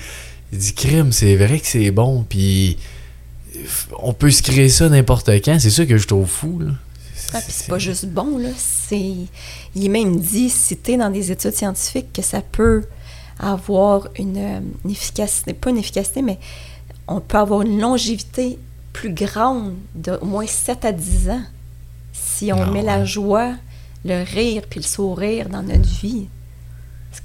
[0.52, 2.78] il dit crime, c'est vrai que c'est bon, puis
[4.00, 6.72] on peut se créer ça n'importe quand, c'est ça que je trouve fou, là.
[7.34, 8.50] Ah, c'est pas juste bon, là.
[8.58, 9.16] C'est...
[9.76, 12.86] Il est même dit, cité dans des études scientifiques, que ça peut
[13.40, 16.40] avoir une, une efficacité, pas une efficacité, mais
[17.08, 18.60] on peut avoir une longévité
[18.94, 21.44] plus grande d'au moins 7 à 10 ans
[22.14, 23.54] si on Ah met la joie,
[24.06, 26.28] le rire puis le sourire dans notre vie.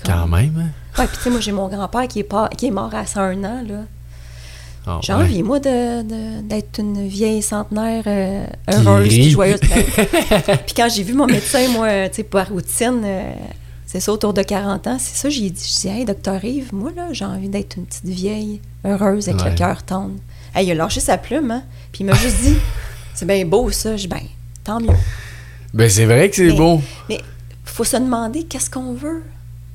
[0.04, 1.00] Quand même, hein?
[1.00, 3.06] Ouais, puis tu sais, moi, j'ai mon grand-père qui est, pas, qui est mort à
[3.06, 3.84] 101 ans, là.
[4.86, 5.22] Ah, J'ai ouais.
[5.22, 9.60] envie, moi, d'être une vieille centenaire euh, heureuse puis joyeuse.
[9.70, 13.32] Ben, puis quand j'ai vu mon médecin, moi, tu sais, par routine, euh,
[13.86, 16.74] c'est ça, autour de 40 ans, c'est ça, j'ai dit, je dis, hey, docteur Yves,
[16.74, 19.50] moi, là, j'ai envie d'être une petite vieille heureuse avec Ouais.
[19.50, 20.14] le cœur tendre.
[20.54, 21.62] Hey, il a lâché sa plume, hein,
[21.92, 22.56] puis il m'a juste dit,
[23.14, 23.96] c'est bien beau, ça.
[23.96, 24.20] Je dis, ben,
[24.64, 24.88] tant mieux.
[25.72, 26.80] Ben, c'est vrai que c'est beau.
[27.08, 27.20] Mais
[27.64, 29.22] faut se demander qu'est-ce qu'on veut.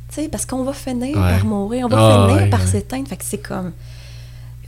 [0.10, 1.30] Tu sais, parce qu'on va finir Ouais.
[1.32, 3.08] par mourir, on va Ah, finir par s'éteindre.
[3.08, 3.72] Fait que c'est comme.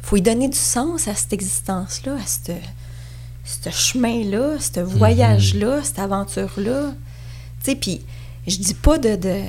[0.02, 2.26] Faut y donner du sens à cette existence-là, à
[3.46, 6.94] ce chemin-là, ce voyage-là, cette aventure-là.
[7.64, 8.02] Tu sais, puis
[8.48, 9.42] je dis pas de, de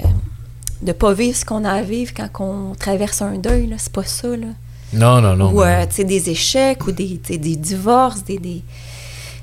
[0.83, 3.77] de pas vivre ce qu'on a à vivre quand on traverse un deuil, là.
[3.79, 4.47] C'est pas ça, là.
[4.93, 5.53] Non, non, non.
[5.53, 8.63] ou, euh, tu sais, des échecs, ou des, des divorces, des, des,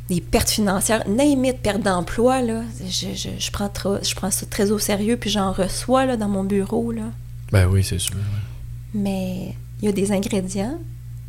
[0.09, 2.63] des pertes financières, it, perte d'emploi, là.
[2.85, 6.27] Je, je, je prends je prends ça très au sérieux, puis j'en reçois, là, dans
[6.27, 7.03] mon bureau, là.
[7.51, 8.15] Ben oui, c'est sûr.
[8.15, 8.21] ouais.
[8.93, 10.79] Mais il y a des ingrédients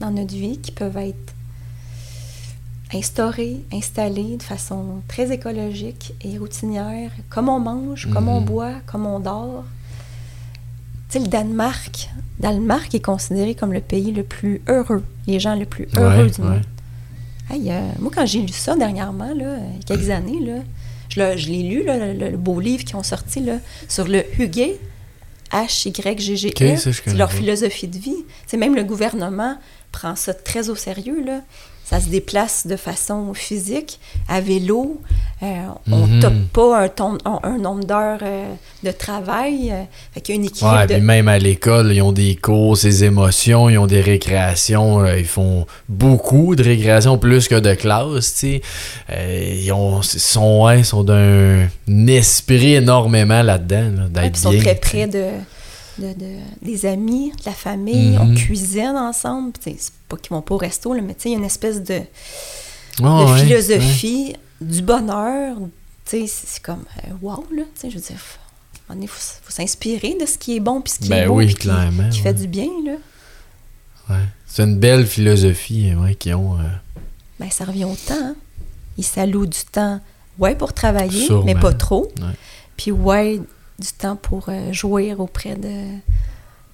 [0.01, 1.35] dans notre vie qui peuvent être
[2.95, 8.47] instaurés, installés de façon très écologique et routinière, comme on mange, comme on Mhm.
[8.47, 9.65] boit, comme on dort.
[11.11, 12.09] Tu sais, le Danemark,
[12.41, 16.31] Danemark est considéré comme le pays le plus heureux, les gens le plus heureux Ouais,
[16.31, 16.49] du ouais.
[16.49, 16.63] monde.
[17.51, 20.39] Hey, euh, moi, quand j'ai lu ça dernièrement, là, il y a quelques années,
[21.17, 24.23] là, je l'ai lu, là, le, le beau livre qu'ils ont sorti là, sur le
[24.39, 24.79] Hugay,
[25.51, 26.49] H-Y-G-G-E.
[26.73, 28.25] Ok, ça, je c'est connais leur philosophie de vie.
[28.47, 29.57] C'est même le gouvernement
[29.93, 31.23] prend ça très au sérieux.
[31.25, 31.41] Là.
[31.85, 35.01] Ça se déplace de façon physique, à vélo.
[35.43, 35.47] Euh,
[35.91, 36.17] on Mhm.
[36.17, 38.45] ne top pas un, ton- un- un nombre d'heures euh,
[38.85, 39.71] de travail.
[39.73, 40.93] Euh, fait qu'il y a une équilibre Ouais, de...
[40.95, 45.19] puis même à l'école, ils ont des cours, des émotions, ils ont des récréations, euh,
[45.19, 48.63] ils font beaucoup de récréations plus que de classe, tu sais.
[49.11, 51.69] Euh, ils ont, sont, ouais, sont d'un
[52.07, 54.61] esprit énormément là-dedans, là, Ouais, ils sont bien.
[54.61, 55.25] très près de,
[55.99, 58.21] de, de- des amis, de la famille, Mhm.
[58.21, 59.53] on cuisine ensemble.
[59.61, 59.77] C'est
[60.09, 62.01] pas qu'ils vont pas au resto, là, mais il y a une espèce de,
[63.03, 65.57] Ah, de ouais, philosophie, du bonheur.
[66.05, 66.27] C'est
[66.63, 67.65] comme euh, wow, là.
[67.83, 68.17] Je veux dire,
[68.89, 69.21] donné, faut,
[69.51, 72.19] s'inspirer de ce qui est bon puis ce qui Ben est oui, qui- clairement, qui,
[72.19, 72.23] ouais.
[72.23, 74.17] fait du bien, là.
[74.47, 76.55] C'est une belle philosophie ouais, qu'ils ont.
[76.59, 76.63] euh,
[77.39, 78.15] Ben, ça revient au temps.
[78.19, 78.35] hein.
[78.97, 80.01] Ils s'allouent du temps,
[80.39, 81.45] ouais, pour travailler, Sûrement.
[81.45, 82.11] mais pas trop.
[82.77, 83.41] Puis, ouais,
[83.79, 85.85] du temps pour euh, jouir auprès de,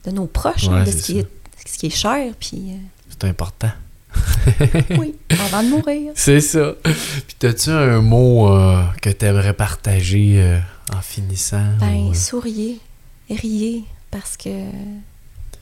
[0.04, 1.28] de nos proches, hein, de ce qui, est,
[1.66, 2.32] ce qui est cher.
[2.38, 2.72] Puis,
[3.10, 3.70] c'est important.
[4.16, 4.66] euh,
[4.98, 6.12] oui, avant de mourir.
[6.14, 6.72] C'est ça.
[6.82, 10.58] Puis, t'as-tu un mot euh, que t'aimerais partager euh,
[10.92, 11.72] en finissant?
[11.80, 12.80] Ben, ou, euh, souriez,
[13.28, 14.50] riez, parce que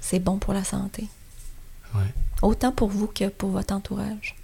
[0.00, 1.06] c'est bon pour la santé.
[1.94, 2.00] Ouais.
[2.42, 4.34] Autant pour vous que pour votre entourage.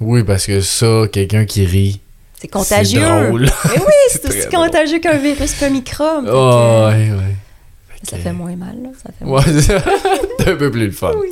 [0.00, 2.00] Oui, parce que ça, quelqu'un qui rit,
[2.40, 3.00] C'est contagieux.
[3.00, 3.42] c'est drôle.
[3.64, 6.28] Mais oui, C'est aussi contagieux qu'un virus, qu'un microbe.
[6.32, 7.10] Oh, ouais.
[8.02, 8.90] Ça fait moins mal, là.
[9.02, 9.40] Ça fait Ouais,
[10.52, 11.12] un peu plus le fun.
[11.20, 11.28] Oui.